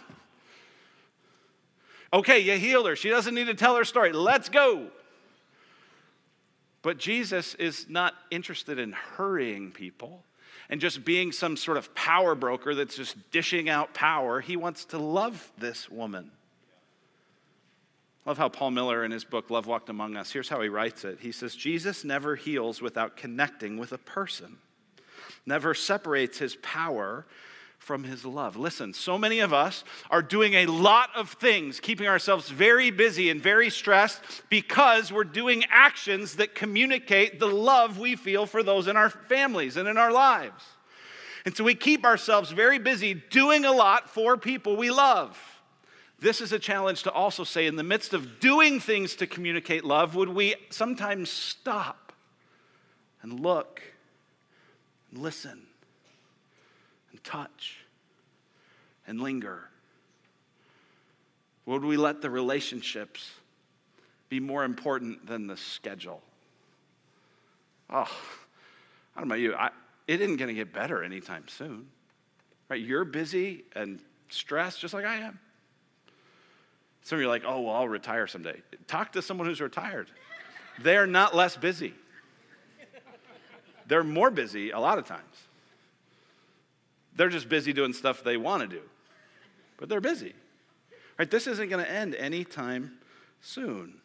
Okay, 2.13 2.39
you 2.39 2.57
healed 2.57 2.87
her. 2.87 2.95
She 2.95 3.09
doesn't 3.09 3.33
need 3.35 3.47
to 3.47 3.55
tell 3.55 3.75
her 3.75 3.83
story. 3.83 4.13
Let's 4.13 4.49
go. 4.49 4.87
But 6.81 6.97
Jesus 6.97 7.55
is 7.55 7.87
not 7.89 8.13
interested 8.29 8.77
in 8.77 8.91
hurrying 8.91 9.71
people 9.71 10.23
and 10.69 10.79
just 10.79 11.03
being 11.03 11.31
some 11.31 11.57
sort 11.57 11.77
of 11.77 11.93
power 11.95 12.35
broker 12.35 12.75
that's 12.75 12.95
just 12.95 13.17
dishing 13.31 13.69
out 13.69 13.93
power. 13.93 14.39
He 14.39 14.55
wants 14.55 14.85
to 14.85 14.97
love 14.97 15.51
this 15.57 15.89
woman. 15.89 16.31
Love 18.25 18.37
how 18.39 18.49
Paul 18.49 18.71
Miller 18.71 19.05
in 19.05 19.11
his 19.11 19.23
book, 19.23 19.49
Love 19.51 19.67
Walked 19.67 19.89
Among 19.89 20.15
Us, 20.15 20.31
here's 20.31 20.49
how 20.49 20.61
he 20.61 20.69
writes 20.69 21.05
it. 21.05 21.19
He 21.21 21.31
says, 21.31 21.55
Jesus 21.55 22.03
never 22.03 22.35
heals 22.35 22.81
without 22.81 23.17
connecting 23.17 23.77
with 23.77 23.91
a 23.91 23.99
person, 23.99 24.57
never 25.45 25.73
separates 25.73 26.39
his 26.39 26.55
power 26.57 27.25
from 27.77 28.03
his 28.03 28.25
love. 28.25 28.57
Listen, 28.57 28.93
so 28.95 29.15
many 29.15 29.41
of 29.41 29.53
us 29.53 29.83
are 30.09 30.23
doing 30.23 30.55
a 30.55 30.65
lot 30.65 31.09
of 31.15 31.33
things, 31.33 31.79
keeping 31.79 32.07
ourselves 32.07 32.49
very 32.49 32.89
busy 32.89 33.29
and 33.29 33.39
very 33.39 33.69
stressed 33.69 34.21
because 34.49 35.11
we're 35.11 35.23
doing 35.23 35.63
actions 35.69 36.37
that 36.37 36.55
communicate 36.55 37.39
the 37.39 37.47
love 37.47 37.99
we 37.99 38.15
feel 38.15 38.47
for 38.47 38.63
those 38.63 38.87
in 38.87 38.97
our 38.97 39.11
families 39.11 39.77
and 39.77 39.87
in 39.87 39.97
our 39.97 40.11
lives. 40.11 40.63
And 41.45 41.55
so 41.55 41.63
we 41.63 41.75
keep 41.75 42.05
ourselves 42.05 42.49
very 42.49 42.79
busy 42.79 43.13
doing 43.13 43.65
a 43.65 43.71
lot 43.71 44.09
for 44.09 44.35
people 44.35 44.75
we 44.75 44.89
love. 44.89 45.39
This 46.25 46.41
is 46.41 46.51
a 46.51 46.57
challenge 46.57 47.03
to 47.03 47.11
also 47.11 47.43
say, 47.43 47.67
in 47.67 47.75
the 47.75 47.83
midst 47.83 48.11
of 48.11 48.39
doing 48.39 48.79
things 48.79 49.15
to 49.17 49.27
communicate 49.27 49.85
love, 49.85 50.15
would 50.15 50.29
we 50.29 50.55
sometimes 50.71 51.29
stop 51.29 52.13
and 53.21 53.39
look 53.41 53.83
and 55.11 55.21
listen 55.21 55.67
and 57.11 57.23
touch 57.23 57.77
and 59.05 59.21
linger? 59.21 59.69
Would 61.67 61.85
we 61.85 61.95
let 61.95 62.23
the 62.23 62.31
relationships 62.31 63.29
be 64.27 64.39
more 64.39 64.63
important 64.63 65.27
than 65.27 65.45
the 65.45 65.57
schedule? 65.57 66.23
Oh, 67.91 68.09
I 69.15 69.19
don't 69.19 69.27
know 69.27 69.35
about 69.35 69.41
you. 69.41 69.53
I, 69.53 69.69
it 70.07 70.21
isn't 70.21 70.37
going 70.37 70.47
to 70.47 70.55
get 70.55 70.73
better 70.73 71.03
anytime 71.03 71.47
soon. 71.47 71.85
Right? 72.67 72.81
You're 72.81 73.05
busy 73.05 73.65
and 73.75 73.99
stressed 74.29 74.79
just 74.79 74.95
like 74.95 75.05
I 75.05 75.17
am. 75.17 75.39
Some 77.05 77.17
of 77.17 77.21
you 77.21 77.27
are 77.27 77.29
like, 77.29 77.43
oh, 77.45 77.61
well, 77.61 77.75
I'll 77.75 77.87
retire 77.87 78.25
someday. 78.25 78.59
Talk 78.87 79.11
to 79.11 79.21
someone 79.21 79.47
who's 79.47 79.61
retired. 79.61 80.09
They're 80.81 81.05
not 81.05 81.35
less 81.35 81.55
busy, 81.55 81.93
they're 83.87 84.03
more 84.03 84.31
busy 84.31 84.71
a 84.71 84.79
lot 84.79 84.97
of 84.97 85.05
times. 85.05 85.21
They're 87.15 87.29
just 87.29 87.47
busy 87.47 87.71
doing 87.71 87.93
stuff 87.93 88.23
they 88.23 88.37
want 88.37 88.63
to 88.63 88.67
do, 88.67 88.81
but 89.77 89.87
they're 89.87 90.01
busy. 90.01 90.33
Right? 91.17 91.29
This 91.29 91.45
isn't 91.47 91.69
going 91.69 91.85
to 91.85 91.89
end 91.89 92.15
anytime 92.15 92.97
soon. 93.39 94.01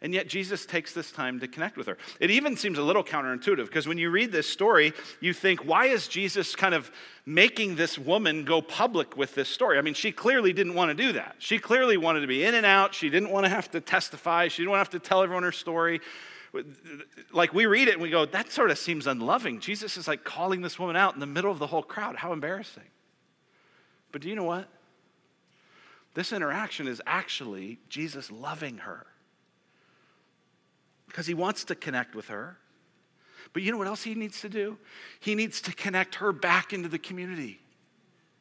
And 0.00 0.14
yet, 0.14 0.28
Jesus 0.28 0.64
takes 0.64 0.92
this 0.92 1.10
time 1.10 1.40
to 1.40 1.48
connect 1.48 1.76
with 1.76 1.88
her. 1.88 1.98
It 2.20 2.30
even 2.30 2.56
seems 2.56 2.78
a 2.78 2.82
little 2.82 3.02
counterintuitive 3.02 3.66
because 3.66 3.88
when 3.88 3.98
you 3.98 4.10
read 4.10 4.30
this 4.30 4.48
story, 4.48 4.92
you 5.20 5.32
think, 5.32 5.64
why 5.64 5.86
is 5.86 6.06
Jesus 6.06 6.54
kind 6.54 6.72
of 6.72 6.92
making 7.26 7.74
this 7.74 7.98
woman 7.98 8.44
go 8.44 8.62
public 8.62 9.16
with 9.16 9.34
this 9.34 9.48
story? 9.48 9.76
I 9.76 9.80
mean, 9.80 9.94
she 9.94 10.12
clearly 10.12 10.52
didn't 10.52 10.74
want 10.74 10.90
to 10.90 10.94
do 10.94 11.14
that. 11.14 11.34
She 11.40 11.58
clearly 11.58 11.96
wanted 11.96 12.20
to 12.20 12.28
be 12.28 12.44
in 12.44 12.54
and 12.54 12.64
out. 12.64 12.94
She 12.94 13.10
didn't 13.10 13.30
want 13.30 13.46
to 13.46 13.50
have 13.50 13.72
to 13.72 13.80
testify. 13.80 14.46
She 14.46 14.62
didn't 14.62 14.70
want 14.70 14.88
to 14.88 14.96
have 14.96 15.02
to 15.02 15.08
tell 15.08 15.20
everyone 15.20 15.42
her 15.42 15.50
story. 15.50 16.00
Like, 17.32 17.52
we 17.52 17.66
read 17.66 17.88
it 17.88 17.94
and 17.94 18.02
we 18.02 18.10
go, 18.10 18.24
that 18.24 18.52
sort 18.52 18.70
of 18.70 18.78
seems 18.78 19.08
unloving. 19.08 19.58
Jesus 19.58 19.96
is 19.96 20.06
like 20.06 20.22
calling 20.22 20.62
this 20.62 20.78
woman 20.78 20.94
out 20.94 21.14
in 21.14 21.20
the 21.20 21.26
middle 21.26 21.50
of 21.50 21.58
the 21.58 21.66
whole 21.66 21.82
crowd. 21.82 22.14
How 22.14 22.32
embarrassing. 22.32 22.84
But 24.12 24.22
do 24.22 24.28
you 24.28 24.36
know 24.36 24.44
what? 24.44 24.68
This 26.14 26.32
interaction 26.32 26.86
is 26.86 27.02
actually 27.04 27.80
Jesus 27.88 28.30
loving 28.30 28.78
her 28.78 29.04
because 31.08 31.26
he 31.26 31.34
wants 31.34 31.64
to 31.64 31.74
connect 31.74 32.14
with 32.14 32.28
her. 32.28 32.58
But 33.52 33.62
you 33.62 33.72
know 33.72 33.78
what 33.78 33.86
else 33.86 34.02
he 34.02 34.14
needs 34.14 34.40
to 34.42 34.48
do? 34.48 34.78
He 35.20 35.34
needs 35.34 35.60
to 35.62 35.72
connect 35.72 36.16
her 36.16 36.32
back 36.32 36.72
into 36.72 36.88
the 36.88 36.98
community. 36.98 37.60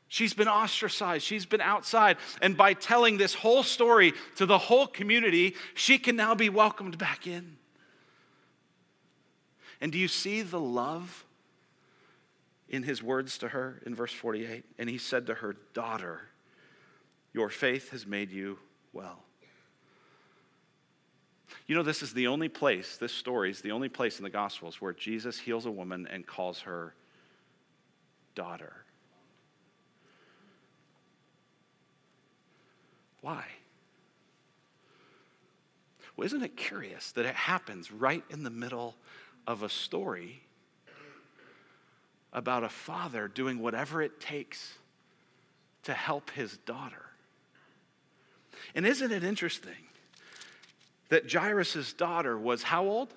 She's 0.10 0.34
been 0.34 0.48
ostracized, 0.48 1.26
she's 1.26 1.46
been 1.46 1.62
outside. 1.62 2.18
And 2.42 2.56
by 2.56 2.74
telling 2.74 3.18
this 3.18 3.34
whole 3.34 3.64
story 3.64 4.14
to 4.38 4.46
the 4.46 4.58
whole 4.58 4.88
community, 4.88 5.56
she 5.74 5.98
can 5.98 6.16
now 6.16 6.36
be 6.36 6.50
welcomed 6.50 6.98
back 6.98 7.28
in. 7.28 7.58
And 9.82 9.92
do 9.92 9.98
you 9.98 10.08
see 10.08 10.42
the 10.42 10.60
love 10.60 11.26
in 12.70 12.84
his 12.84 13.04
words 13.04 13.38
to 13.40 13.50
her 13.50 13.82
in 13.86 13.96
verse 13.96 14.14
48? 14.14 14.64
And 14.80 14.90
he 14.90 14.98
said 14.98 15.28
to 15.28 15.36
her, 15.36 15.56
Daughter, 15.74 16.22
your 17.34 17.50
faith 17.50 17.92
has 17.92 18.08
made 18.08 18.32
you 18.32 18.60
well. 18.94 19.27
You 21.68 21.76
know, 21.76 21.84
this 21.84 22.02
is 22.02 22.14
the 22.14 22.28
only 22.28 22.48
place, 22.48 22.96
this 22.96 23.12
story 23.12 23.52
is 23.52 23.60
the 23.60 23.72
only 23.72 23.90
place 23.90 24.20
in 24.20 24.24
the 24.24 24.30
Gospels 24.30 24.82
where 24.82 24.94
Jesus 24.94 25.38
heals 25.38 25.66
a 25.66 25.72
woman 25.72 26.08
and 26.10 26.26
calls 26.26 26.62
her 26.62 26.94
daughter. 28.36 28.74
Why? 33.22 33.44
Well, 36.16 36.26
isn't 36.26 36.42
it 36.42 36.56
curious 36.56 37.12
that 37.12 37.26
it 37.26 37.36
happens 37.36 37.92
right 37.92 38.24
in 38.30 38.44
the 38.44 38.50
middle 38.50 38.96
of 39.46 39.62
a 39.62 39.70
story 39.70 40.42
about 42.32 42.64
a 42.64 42.70
father 42.70 43.28
doing 43.28 43.60
whatever 43.60 44.02
it 44.02 44.22
takes 44.22 44.76
to 45.84 45.94
help 45.94 46.30
his 46.30 46.56
daughter? 46.58 47.08
And 48.74 48.86
isn't 48.86 49.12
it 49.12 49.26
interesting 49.26 49.87
that 51.10 51.32
Jairus' 51.32 51.94
daughter 51.94 52.38
was 52.38 52.64
how 52.64 52.86
old? 52.86 53.14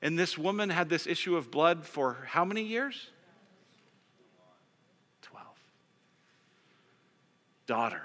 And 0.00 0.18
this 0.18 0.36
woman 0.36 0.68
had 0.68 0.88
this 0.88 1.06
issue 1.06 1.36
of 1.36 1.50
blood 1.50 1.86
for 1.86 2.18
how 2.26 2.44
many 2.44 2.62
years? 2.62 3.08
12. 5.22 5.46
Daughter, 7.66 8.02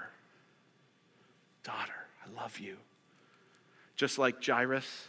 daughter, 1.62 2.06
I 2.24 2.40
love 2.40 2.58
you. 2.58 2.76
Just 3.96 4.18
like 4.18 4.42
Jairus 4.42 5.08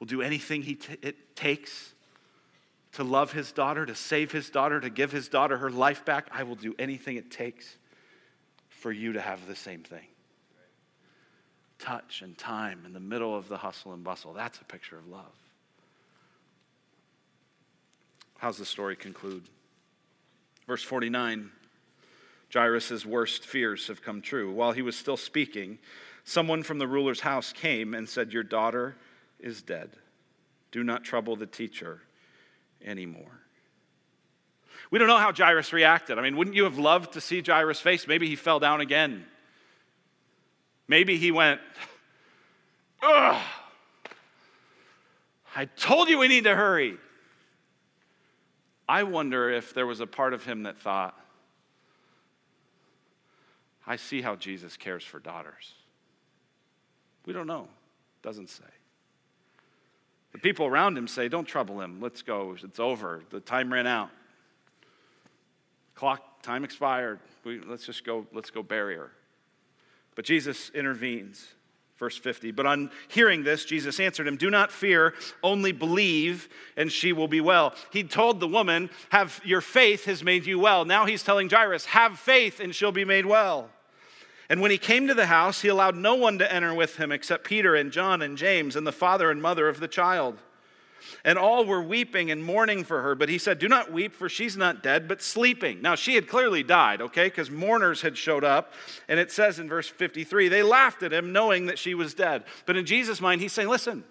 will 0.00 0.08
do 0.08 0.22
anything 0.22 0.62
he 0.62 0.74
t- 0.74 0.96
it 1.02 1.36
takes 1.36 1.92
to 2.94 3.04
love 3.04 3.30
his 3.30 3.52
daughter, 3.52 3.86
to 3.86 3.94
save 3.94 4.32
his 4.32 4.50
daughter, 4.50 4.80
to 4.80 4.90
give 4.90 5.12
his 5.12 5.28
daughter 5.28 5.58
her 5.58 5.70
life 5.70 6.04
back, 6.04 6.28
I 6.32 6.42
will 6.42 6.54
do 6.54 6.74
anything 6.78 7.16
it 7.16 7.30
takes 7.30 7.76
for 8.70 8.90
you 8.90 9.12
to 9.12 9.20
have 9.20 9.46
the 9.46 9.54
same 9.54 9.82
thing. 9.82 10.06
Touch 11.78 12.22
and 12.22 12.36
time 12.38 12.82
in 12.86 12.92
the 12.92 13.00
middle 13.00 13.36
of 13.36 13.48
the 13.48 13.58
hustle 13.58 13.92
and 13.92 14.02
bustle. 14.02 14.32
That's 14.32 14.58
a 14.58 14.64
picture 14.64 14.98
of 14.98 15.06
love. 15.06 15.32
How's 18.38 18.58
the 18.58 18.64
story 18.64 18.96
conclude? 18.96 19.44
Verse 20.66 20.82
49 20.82 21.50
Jairus' 22.52 23.04
worst 23.04 23.44
fears 23.44 23.88
have 23.88 24.02
come 24.02 24.22
true. 24.22 24.52
While 24.52 24.72
he 24.72 24.82
was 24.82 24.96
still 24.96 25.16
speaking, 25.16 25.78
someone 26.24 26.62
from 26.62 26.78
the 26.78 26.86
ruler's 26.86 27.20
house 27.20 27.52
came 27.52 27.92
and 27.92 28.08
said, 28.08 28.32
Your 28.32 28.44
daughter 28.44 28.96
is 29.40 29.62
dead. 29.62 29.90
Do 30.70 30.84
not 30.84 31.04
trouble 31.04 31.36
the 31.36 31.46
teacher 31.46 32.02
anymore. 32.84 33.40
We 34.90 34.98
don't 34.98 35.08
know 35.08 35.18
how 35.18 35.32
Jairus 35.32 35.72
reacted. 35.72 36.18
I 36.18 36.22
mean, 36.22 36.36
wouldn't 36.36 36.56
you 36.56 36.64
have 36.64 36.78
loved 36.78 37.14
to 37.14 37.20
see 37.20 37.42
Jairus' 37.44 37.80
face? 37.80 38.06
Maybe 38.06 38.28
he 38.28 38.36
fell 38.36 38.60
down 38.60 38.80
again. 38.80 39.24
Maybe 40.88 41.16
he 41.16 41.30
went, 41.30 41.60
Ugh, 43.02 43.42
I 45.54 45.64
told 45.64 46.08
you 46.08 46.18
we 46.18 46.28
need 46.28 46.44
to 46.44 46.54
hurry. 46.54 46.96
I 48.88 49.02
wonder 49.02 49.50
if 49.50 49.74
there 49.74 49.86
was 49.86 50.00
a 50.00 50.06
part 50.06 50.32
of 50.32 50.44
him 50.44 50.62
that 50.64 50.78
thought, 50.78 51.18
I 53.86 53.96
see 53.96 54.22
how 54.22 54.36
Jesus 54.36 54.76
cares 54.76 55.04
for 55.04 55.18
daughters. 55.18 55.74
We 57.24 57.32
don't 57.32 57.46
know. 57.46 57.68
Doesn't 58.22 58.50
say. 58.50 58.64
The 60.32 60.38
people 60.38 60.66
around 60.66 60.98
him 60.98 61.08
say, 61.08 61.28
Don't 61.28 61.46
trouble 61.46 61.80
him. 61.80 62.00
Let's 62.00 62.22
go. 62.22 62.56
It's 62.62 62.80
over. 62.80 63.22
The 63.30 63.40
time 63.40 63.72
ran 63.72 63.86
out. 63.86 64.10
Clock, 65.94 66.42
time 66.42 66.64
expired. 66.64 67.20
We, 67.44 67.60
let's 67.60 67.86
just 67.86 68.04
go, 68.04 68.26
let's 68.32 68.50
go 68.50 68.62
bury 68.62 68.96
her. 68.96 69.12
But 70.16 70.24
Jesus 70.24 70.70
intervenes. 70.70 71.46
Verse 71.98 72.18
50. 72.18 72.50
But 72.50 72.66
on 72.66 72.90
hearing 73.08 73.44
this, 73.44 73.64
Jesus 73.64 74.00
answered 74.00 74.26
him, 74.26 74.36
Do 74.36 74.50
not 74.50 74.70
fear, 74.70 75.14
only 75.42 75.72
believe, 75.72 76.48
and 76.76 76.92
she 76.92 77.12
will 77.12 77.28
be 77.28 77.40
well. 77.40 77.74
He 77.90 78.02
told 78.02 78.40
the 78.40 78.48
woman, 78.48 78.90
Have 79.10 79.40
your 79.44 79.62
faith 79.62 80.04
has 80.04 80.22
made 80.22 80.44
you 80.44 80.58
well. 80.58 80.84
Now 80.84 81.06
he's 81.06 81.22
telling 81.22 81.48
Jairus, 81.48 81.86
Have 81.86 82.18
faith, 82.18 82.60
and 82.60 82.74
she'll 82.74 82.92
be 82.92 83.04
made 83.04 83.24
well. 83.24 83.70
And 84.48 84.60
when 84.60 84.70
he 84.70 84.78
came 84.78 85.08
to 85.08 85.14
the 85.14 85.26
house, 85.26 85.62
he 85.62 85.68
allowed 85.68 85.96
no 85.96 86.14
one 86.14 86.38
to 86.38 86.52
enter 86.52 86.74
with 86.74 86.96
him 86.96 87.10
except 87.10 87.44
Peter 87.44 87.74
and 87.74 87.90
John 87.90 88.22
and 88.22 88.36
James 88.36 88.76
and 88.76 88.86
the 88.86 88.92
father 88.92 89.30
and 89.30 89.40
mother 89.40 89.68
of 89.68 89.80
the 89.80 89.88
child. 89.88 90.38
And 91.24 91.38
all 91.38 91.64
were 91.64 91.82
weeping 91.82 92.30
and 92.30 92.42
mourning 92.42 92.84
for 92.84 93.02
her. 93.02 93.14
But 93.14 93.28
he 93.28 93.38
said, 93.38 93.58
Do 93.58 93.68
not 93.68 93.92
weep, 93.92 94.14
for 94.14 94.28
she's 94.28 94.56
not 94.56 94.82
dead, 94.82 95.08
but 95.08 95.22
sleeping. 95.22 95.82
Now, 95.82 95.94
she 95.94 96.14
had 96.14 96.28
clearly 96.28 96.62
died, 96.62 97.00
okay, 97.00 97.24
because 97.24 97.50
mourners 97.50 98.02
had 98.02 98.16
showed 98.16 98.44
up. 98.44 98.72
And 99.08 99.20
it 99.20 99.30
says 99.30 99.58
in 99.58 99.68
verse 99.68 99.88
53 99.88 100.48
they 100.48 100.62
laughed 100.62 101.02
at 101.02 101.12
him, 101.12 101.32
knowing 101.32 101.66
that 101.66 101.78
she 101.78 101.94
was 101.94 102.14
dead. 102.14 102.44
But 102.64 102.76
in 102.76 102.86
Jesus' 102.86 103.20
mind, 103.20 103.40
he's 103.40 103.52
saying, 103.52 103.68
Listen, 103.68 104.04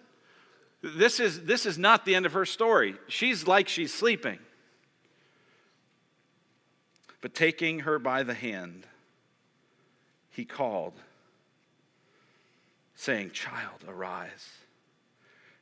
this 0.82 1.20
is, 1.20 1.44
this 1.44 1.66
is 1.66 1.78
not 1.78 2.06
the 2.06 2.16
end 2.16 2.26
of 2.26 2.34
her 2.34 2.46
story. 2.46 2.96
She's 3.08 3.48
like 3.48 3.68
she's 3.68 3.94
sleeping. 3.94 4.40
But 7.22 7.34
taking 7.34 7.80
her 7.80 7.98
by 7.98 8.22
the 8.22 8.36
hand, 8.36 8.86
he 10.30 10.46
called, 10.46 10.94
saying, 12.94 13.32
Child, 13.32 13.84
arise. 13.88 14.50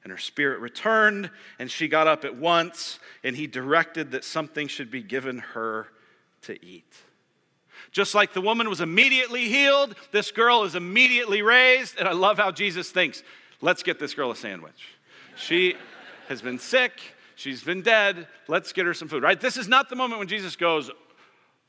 And 0.03 0.11
her 0.11 0.17
spirit 0.17 0.59
returned, 0.59 1.29
and 1.59 1.71
she 1.71 1.87
got 1.87 2.07
up 2.07 2.25
at 2.25 2.35
once, 2.35 2.99
and 3.23 3.35
he 3.35 3.47
directed 3.47 4.11
that 4.11 4.25
something 4.25 4.67
should 4.67 4.91
be 4.91 5.01
given 5.01 5.39
her 5.39 5.87
to 6.41 6.63
eat. 6.65 6.93
Just 7.91 8.15
like 8.15 8.33
the 8.33 8.41
woman 8.41 8.67
was 8.69 8.81
immediately 8.81 9.47
healed, 9.47 9.95
this 10.11 10.31
girl 10.31 10.63
is 10.63 10.75
immediately 10.75 11.41
raised. 11.41 11.97
And 11.97 12.07
I 12.07 12.11
love 12.11 12.37
how 12.37 12.51
Jesus 12.51 12.89
thinks 12.91 13.23
let's 13.61 13.83
get 13.83 13.99
this 13.99 14.13
girl 14.13 14.31
a 14.31 14.35
sandwich. 14.35 14.97
She 15.35 15.75
has 16.27 16.41
been 16.41 16.59
sick, 16.59 16.99
she's 17.35 17.63
been 17.63 17.81
dead, 17.81 18.27
let's 18.47 18.73
get 18.73 18.85
her 18.85 18.93
some 18.93 19.07
food, 19.07 19.23
right? 19.23 19.39
This 19.39 19.57
is 19.57 19.67
not 19.67 19.89
the 19.89 19.95
moment 19.95 20.19
when 20.19 20.27
Jesus 20.27 20.55
goes, 20.55 20.89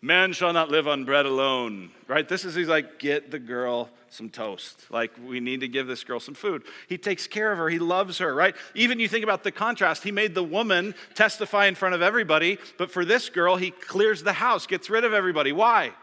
Man 0.04 0.34
shall 0.34 0.52
not 0.52 0.68
live 0.68 0.86
on 0.86 1.06
bread 1.06 1.24
alone, 1.24 1.90
right? 2.08 2.28
This 2.28 2.44
is, 2.44 2.54
he's 2.54 2.68
like, 2.68 2.98
get 2.98 3.30
the 3.30 3.38
girl 3.38 3.88
some 4.10 4.28
toast. 4.28 4.84
Like, 4.90 5.12
we 5.26 5.40
need 5.40 5.60
to 5.60 5.68
give 5.68 5.86
this 5.86 6.04
girl 6.04 6.20
some 6.20 6.34
food. 6.34 6.62
He 6.90 6.98
takes 6.98 7.26
care 7.26 7.50
of 7.50 7.56
her, 7.56 7.70
he 7.70 7.78
loves 7.78 8.18
her, 8.18 8.34
right? 8.34 8.54
Even 8.74 9.00
you 9.00 9.08
think 9.08 9.24
about 9.24 9.44
the 9.44 9.50
contrast, 9.50 10.02
he 10.02 10.12
made 10.12 10.34
the 10.34 10.44
woman 10.44 10.94
testify 11.14 11.64
in 11.64 11.74
front 11.74 11.94
of 11.94 12.02
everybody, 12.02 12.58
but 12.76 12.90
for 12.90 13.06
this 13.06 13.30
girl, 13.30 13.56
he 13.56 13.70
clears 13.70 14.22
the 14.22 14.34
house, 14.34 14.66
gets 14.66 14.90
rid 14.90 15.04
of 15.04 15.14
everybody. 15.14 15.52
Why? 15.52 15.94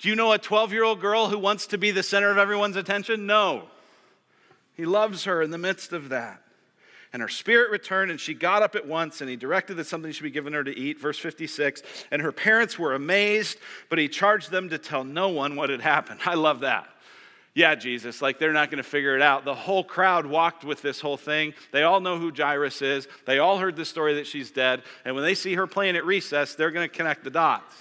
Do 0.00 0.08
you 0.08 0.16
know 0.16 0.32
a 0.32 0.38
12 0.38 0.72
year 0.72 0.82
old 0.82 1.00
girl 1.00 1.28
who 1.28 1.38
wants 1.38 1.68
to 1.68 1.78
be 1.78 1.92
the 1.92 2.02
center 2.02 2.32
of 2.32 2.38
everyone's 2.38 2.74
attention? 2.74 3.24
No. 3.24 3.68
He 4.74 4.84
loves 4.84 5.26
her 5.26 5.40
in 5.40 5.52
the 5.52 5.58
midst 5.58 5.92
of 5.92 6.08
that. 6.08 6.42
And 7.14 7.22
her 7.22 7.28
spirit 7.28 7.70
returned, 7.70 8.10
and 8.10 8.18
she 8.18 8.34
got 8.34 8.64
up 8.64 8.74
at 8.74 8.88
once, 8.88 9.20
and 9.20 9.30
he 9.30 9.36
directed 9.36 9.74
that 9.74 9.86
something 9.86 10.10
should 10.10 10.24
be 10.24 10.32
given 10.32 10.52
her 10.52 10.64
to 10.64 10.76
eat. 10.76 11.00
Verse 11.00 11.16
56 11.16 11.80
And 12.10 12.20
her 12.20 12.32
parents 12.32 12.76
were 12.76 12.92
amazed, 12.92 13.58
but 13.88 14.00
he 14.00 14.08
charged 14.08 14.50
them 14.50 14.68
to 14.70 14.78
tell 14.78 15.04
no 15.04 15.28
one 15.28 15.54
what 15.54 15.70
had 15.70 15.80
happened. 15.80 16.18
I 16.26 16.34
love 16.34 16.60
that. 16.60 16.88
Yeah, 17.54 17.76
Jesus, 17.76 18.20
like 18.20 18.40
they're 18.40 18.52
not 18.52 18.68
going 18.68 18.82
to 18.82 18.88
figure 18.88 19.14
it 19.14 19.22
out. 19.22 19.44
The 19.44 19.54
whole 19.54 19.84
crowd 19.84 20.26
walked 20.26 20.64
with 20.64 20.82
this 20.82 21.00
whole 21.00 21.16
thing. 21.16 21.54
They 21.70 21.84
all 21.84 22.00
know 22.00 22.18
who 22.18 22.32
Jairus 22.36 22.82
is. 22.82 23.06
They 23.26 23.38
all 23.38 23.58
heard 23.58 23.76
the 23.76 23.84
story 23.84 24.14
that 24.14 24.26
she's 24.26 24.50
dead. 24.50 24.82
And 25.04 25.14
when 25.14 25.22
they 25.22 25.36
see 25.36 25.54
her 25.54 25.68
playing 25.68 25.94
at 25.94 26.04
recess, 26.04 26.56
they're 26.56 26.72
going 26.72 26.88
to 26.90 26.92
connect 26.92 27.22
the 27.22 27.30
dots. 27.30 27.76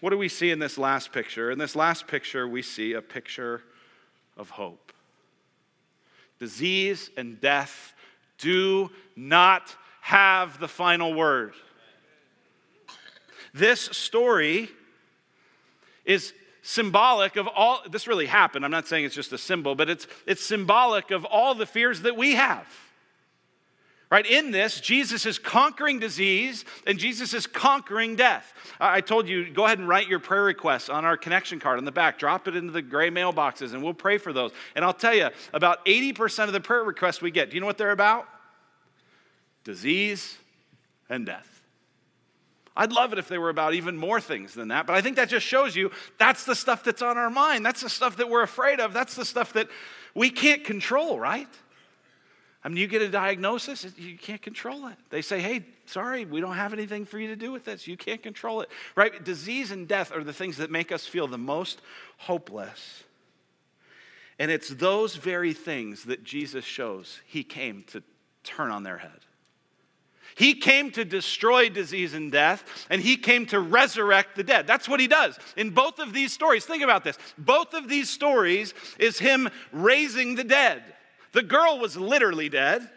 what 0.00 0.08
do 0.08 0.16
we 0.16 0.30
see 0.30 0.50
in 0.50 0.58
this 0.58 0.78
last 0.78 1.12
picture? 1.12 1.50
In 1.50 1.58
this 1.58 1.76
last 1.76 2.06
picture, 2.06 2.48
we 2.48 2.62
see 2.62 2.94
a 2.94 3.02
picture 3.02 3.60
of 4.38 4.48
hope 4.48 4.85
disease 6.38 7.10
and 7.16 7.40
death 7.40 7.94
do 8.38 8.90
not 9.16 9.74
have 10.00 10.60
the 10.60 10.68
final 10.68 11.14
word. 11.14 11.54
This 13.54 13.80
story 13.80 14.68
is 16.04 16.32
symbolic 16.62 17.36
of 17.36 17.46
all 17.48 17.80
this 17.88 18.08
really 18.08 18.26
happened 18.26 18.64
i'm 18.64 18.72
not 18.72 18.88
saying 18.88 19.04
it's 19.04 19.14
just 19.14 19.32
a 19.32 19.38
symbol 19.38 19.76
but 19.76 19.88
it's 19.88 20.08
it's 20.26 20.44
symbolic 20.44 21.12
of 21.12 21.24
all 21.24 21.54
the 21.54 21.64
fears 21.64 22.02
that 22.02 22.16
we 22.16 22.34
have 22.34 22.66
Right? 24.08 24.24
In 24.24 24.52
this, 24.52 24.80
Jesus 24.80 25.26
is 25.26 25.36
conquering 25.36 25.98
disease 25.98 26.64
and 26.86 26.96
Jesus 26.96 27.34
is 27.34 27.48
conquering 27.48 28.14
death. 28.14 28.52
I 28.78 29.00
told 29.00 29.28
you, 29.28 29.50
go 29.50 29.64
ahead 29.64 29.80
and 29.80 29.88
write 29.88 30.06
your 30.06 30.20
prayer 30.20 30.44
requests 30.44 30.88
on 30.88 31.04
our 31.04 31.16
connection 31.16 31.58
card 31.58 31.78
on 31.78 31.84
the 31.84 31.90
back. 31.90 32.16
Drop 32.16 32.46
it 32.46 32.54
into 32.54 32.72
the 32.72 32.82
gray 32.82 33.10
mailboxes 33.10 33.74
and 33.74 33.82
we'll 33.82 33.94
pray 33.94 34.18
for 34.18 34.32
those. 34.32 34.52
And 34.76 34.84
I'll 34.84 34.94
tell 34.94 35.14
you, 35.14 35.30
about 35.52 35.84
80% 35.86 36.44
of 36.44 36.52
the 36.52 36.60
prayer 36.60 36.84
requests 36.84 37.20
we 37.20 37.32
get, 37.32 37.50
do 37.50 37.56
you 37.56 37.60
know 37.60 37.66
what 37.66 37.78
they're 37.78 37.90
about? 37.90 38.28
Disease 39.64 40.38
and 41.10 41.26
death. 41.26 41.56
I'd 42.76 42.92
love 42.92 43.12
it 43.12 43.18
if 43.18 43.26
they 43.26 43.38
were 43.38 43.48
about 43.48 43.74
even 43.74 43.96
more 43.96 44.20
things 44.20 44.54
than 44.54 44.68
that, 44.68 44.86
but 44.86 44.94
I 44.94 45.00
think 45.00 45.16
that 45.16 45.30
just 45.30 45.46
shows 45.46 45.74
you 45.74 45.90
that's 46.18 46.44
the 46.44 46.54
stuff 46.54 46.84
that's 46.84 47.02
on 47.02 47.16
our 47.16 47.30
mind. 47.30 47.64
That's 47.64 47.80
the 47.80 47.88
stuff 47.88 48.18
that 48.18 48.28
we're 48.28 48.42
afraid 48.42 48.80
of. 48.80 48.92
That's 48.92 49.16
the 49.16 49.24
stuff 49.24 49.54
that 49.54 49.68
we 50.14 50.30
can't 50.30 50.62
control, 50.62 51.18
right? 51.18 51.48
I 52.66 52.68
mean, 52.68 52.78
you 52.78 52.88
get 52.88 53.00
a 53.00 53.08
diagnosis, 53.08 53.86
you 53.96 54.18
can't 54.18 54.42
control 54.42 54.88
it. 54.88 54.96
They 55.10 55.22
say, 55.22 55.38
hey, 55.38 55.64
sorry, 55.84 56.24
we 56.24 56.40
don't 56.40 56.56
have 56.56 56.72
anything 56.72 57.04
for 57.04 57.16
you 57.16 57.28
to 57.28 57.36
do 57.36 57.52
with 57.52 57.64
this. 57.64 57.86
You 57.86 57.96
can't 57.96 58.20
control 58.20 58.60
it, 58.60 58.68
right? 58.96 59.22
Disease 59.24 59.70
and 59.70 59.86
death 59.86 60.10
are 60.10 60.24
the 60.24 60.32
things 60.32 60.56
that 60.56 60.68
make 60.68 60.90
us 60.90 61.06
feel 61.06 61.28
the 61.28 61.38
most 61.38 61.80
hopeless. 62.16 63.04
And 64.40 64.50
it's 64.50 64.68
those 64.68 65.14
very 65.14 65.52
things 65.52 66.06
that 66.06 66.24
Jesus 66.24 66.64
shows 66.64 67.20
he 67.24 67.44
came 67.44 67.84
to 67.92 68.02
turn 68.42 68.72
on 68.72 68.82
their 68.82 68.98
head. 68.98 69.20
He 70.34 70.54
came 70.54 70.90
to 70.90 71.04
destroy 71.04 71.68
disease 71.68 72.14
and 72.14 72.32
death, 72.32 72.64
and 72.90 73.00
he 73.00 73.16
came 73.16 73.46
to 73.46 73.60
resurrect 73.60 74.34
the 74.34 74.42
dead. 74.42 74.66
That's 74.66 74.88
what 74.88 74.98
he 74.98 75.06
does. 75.06 75.38
In 75.56 75.70
both 75.70 76.00
of 76.00 76.12
these 76.12 76.32
stories, 76.32 76.64
think 76.64 76.82
about 76.82 77.04
this. 77.04 77.16
Both 77.38 77.74
of 77.74 77.88
these 77.88 78.10
stories 78.10 78.74
is 78.98 79.20
him 79.20 79.50
raising 79.70 80.34
the 80.34 80.42
dead. 80.42 80.82
The 81.36 81.42
girl 81.42 81.78
was 81.78 81.98
literally 81.98 82.48
dead, 82.48 82.88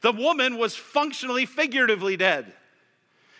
the 0.00 0.10
woman 0.10 0.58
was 0.58 0.74
functionally, 0.74 1.46
figuratively 1.46 2.16
dead. 2.16 2.52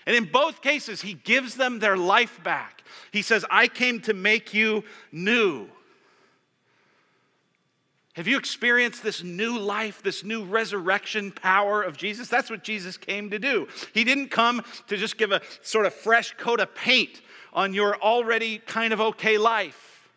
And 0.06 0.14
in 0.14 0.26
both 0.26 0.62
cases, 0.62 1.02
he 1.02 1.14
gives 1.14 1.56
them 1.56 1.80
their 1.80 1.96
life 1.96 2.40
back. 2.44 2.84
He 3.10 3.22
says, 3.22 3.44
I 3.50 3.66
came 3.66 4.00
to 4.02 4.14
make 4.14 4.54
you 4.54 4.84
new. 5.10 5.66
Have 8.12 8.28
you 8.28 8.38
experienced 8.38 9.02
this 9.02 9.24
new 9.24 9.58
life, 9.58 10.00
this 10.00 10.22
new 10.22 10.44
resurrection 10.44 11.32
power 11.32 11.82
of 11.82 11.96
Jesus? 11.96 12.28
That's 12.28 12.50
what 12.50 12.62
Jesus 12.62 12.96
came 12.96 13.30
to 13.30 13.40
do. 13.40 13.66
He 13.94 14.04
didn't 14.04 14.28
come 14.28 14.62
to 14.86 14.96
just 14.96 15.18
give 15.18 15.32
a 15.32 15.42
sort 15.62 15.86
of 15.86 15.92
fresh 15.92 16.36
coat 16.36 16.60
of 16.60 16.72
paint 16.72 17.20
on 17.52 17.74
your 17.74 18.00
already 18.00 18.58
kind 18.58 18.92
of 18.92 19.00
okay 19.00 19.38
life. 19.38 20.08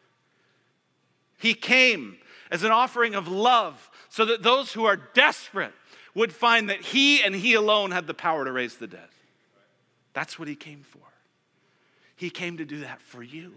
He 1.40 1.56
came 1.56 2.20
as 2.52 2.64
an 2.64 2.72
offering 2.72 3.16
of 3.16 3.28
love 3.28 3.90
so 4.10 4.26
that 4.26 4.44
those 4.44 4.74
who 4.74 4.86
are 4.86 4.98
desperate 4.98 5.74
would 6.14 6.34
find 6.34 6.70
that 6.70 6.82
He 6.82 7.24
and 7.24 7.34
He 7.34 7.54
alone 7.54 7.92
had 7.92 8.06
the 8.06 8.14
power 8.14 8.44
to 8.46 8.52
raise 8.52 8.76
the 8.76 8.88
dead. 8.88 9.08
That's 10.14 10.38
what 10.38 10.48
He 10.48 10.56
came 10.56 10.84
for. 10.84 11.00
He 12.16 12.30
came 12.30 12.58
to 12.58 12.66
do 12.66 12.82
that 12.82 13.02
for 13.02 13.24
you, 13.24 13.54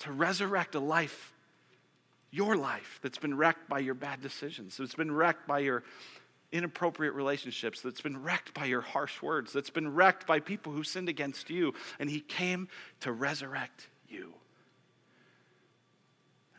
to 0.00 0.12
resurrect 0.12 0.74
a 0.74 0.80
life, 0.80 1.32
your 2.30 2.56
life, 2.56 2.98
that's 3.02 3.18
been 3.18 3.36
wrecked 3.36 3.68
by 3.68 3.78
your 3.78 3.94
bad 3.94 4.20
decisions, 4.20 4.76
that's 4.76 4.94
been 4.94 5.12
wrecked 5.12 5.46
by 5.46 5.60
your 5.60 5.84
inappropriate 6.52 7.14
relationships, 7.14 7.80
that's 7.80 8.00
been 8.00 8.22
wrecked 8.22 8.52
by 8.52 8.64
your 8.64 8.80
harsh 8.80 9.22
words, 9.22 9.52
that's 9.52 9.70
been 9.70 9.94
wrecked 9.94 10.26
by 10.26 10.40
people 10.40 10.72
who 10.72 10.82
sinned 10.82 11.08
against 11.08 11.48
you. 11.48 11.72
And 11.98 12.10
He 12.10 12.20
came 12.20 12.68
to 13.00 13.12
resurrect 13.12 13.88
you. 14.08 14.34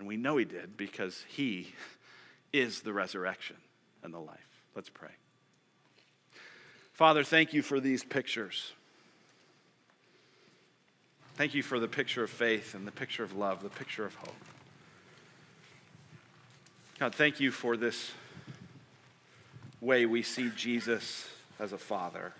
And 0.02 0.08
we 0.08 0.18
know 0.18 0.38
He 0.38 0.46
did 0.46 0.78
because 0.78 1.24
He 1.28 1.76
is 2.52 2.82
the 2.82 2.92
resurrection 2.92 3.58
and 4.02 4.12
the 4.12 4.18
life. 4.18 4.64
Let's 4.76 4.90
pray. 4.90 5.12
Father, 6.92 7.24
thank 7.24 7.54
you 7.54 7.62
for 7.62 7.80
these 7.80 8.04
pictures. 8.04 8.72
Thank 11.36 11.54
you 11.54 11.62
for 11.62 11.80
the 11.80 11.88
picture 11.88 12.24
of 12.24 12.32
faith 12.32 12.74
and 12.74 12.88
the 12.88 12.92
picture 12.92 13.24
of 13.24 13.36
love, 13.36 13.62
the 13.62 13.70
picture 13.70 14.04
of 14.04 14.16
hope. 14.16 14.34
God, 16.98 17.14
thank 17.14 17.40
you 17.40 17.52
for 17.52 17.78
this 17.78 18.12
way 19.82 20.08
we 20.08 20.24
see 20.24 20.50
Jesus 20.56 21.30
as 21.60 21.74
a 21.74 21.78
father 21.78 22.34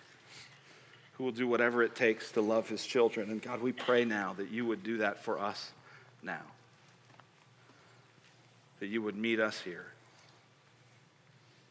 who 1.14 1.26
will 1.26 1.32
do 1.32 1.48
whatever 1.48 1.84
it 1.84 1.94
takes 1.94 2.32
to 2.32 2.42
love 2.42 2.68
his 2.68 2.84
children. 2.84 3.30
And 3.30 3.40
God, 3.40 3.62
we 3.62 3.72
pray 3.72 4.04
now 4.04 4.34
that 4.38 4.50
you 4.50 4.66
would 4.66 4.82
do 4.82 4.98
that 4.98 5.24
for 5.24 5.40
us 5.40 5.72
now. 6.24 6.42
That 8.82 8.88
you 8.88 9.02
would 9.02 9.16
meet 9.16 9.40
us 9.40 9.62
here. 9.62 9.86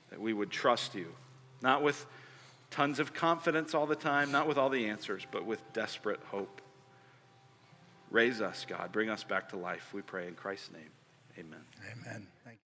That 0.09 0.21
we 0.21 0.33
would 0.33 0.51
trust 0.51 0.95
you, 0.95 1.09
not 1.61 1.83
with 1.83 2.07
tons 2.71 2.99
of 2.99 3.13
confidence 3.13 3.75
all 3.75 3.87
the 3.87 3.97
time, 3.97 4.33
not 4.33 4.49
with 4.49 4.57
all 4.57 4.71
the 4.71 4.87
answers, 4.87 5.27
but 5.31 5.45
with 5.45 5.61
desperate 5.75 6.21
hope. 6.29 6.63
Raise 8.11 8.41
us, 8.41 8.65
God. 8.67 8.91
Bring 8.91 9.11
us 9.11 9.23
back 9.23 9.51
to 9.51 9.57
life. 9.57 9.91
We 9.93 10.03
pray 10.03 10.27
in 10.27 10.35
Christ's 10.35 10.71
name. 10.73 10.91
Amen. 11.39 11.61
Amen. 11.93 12.27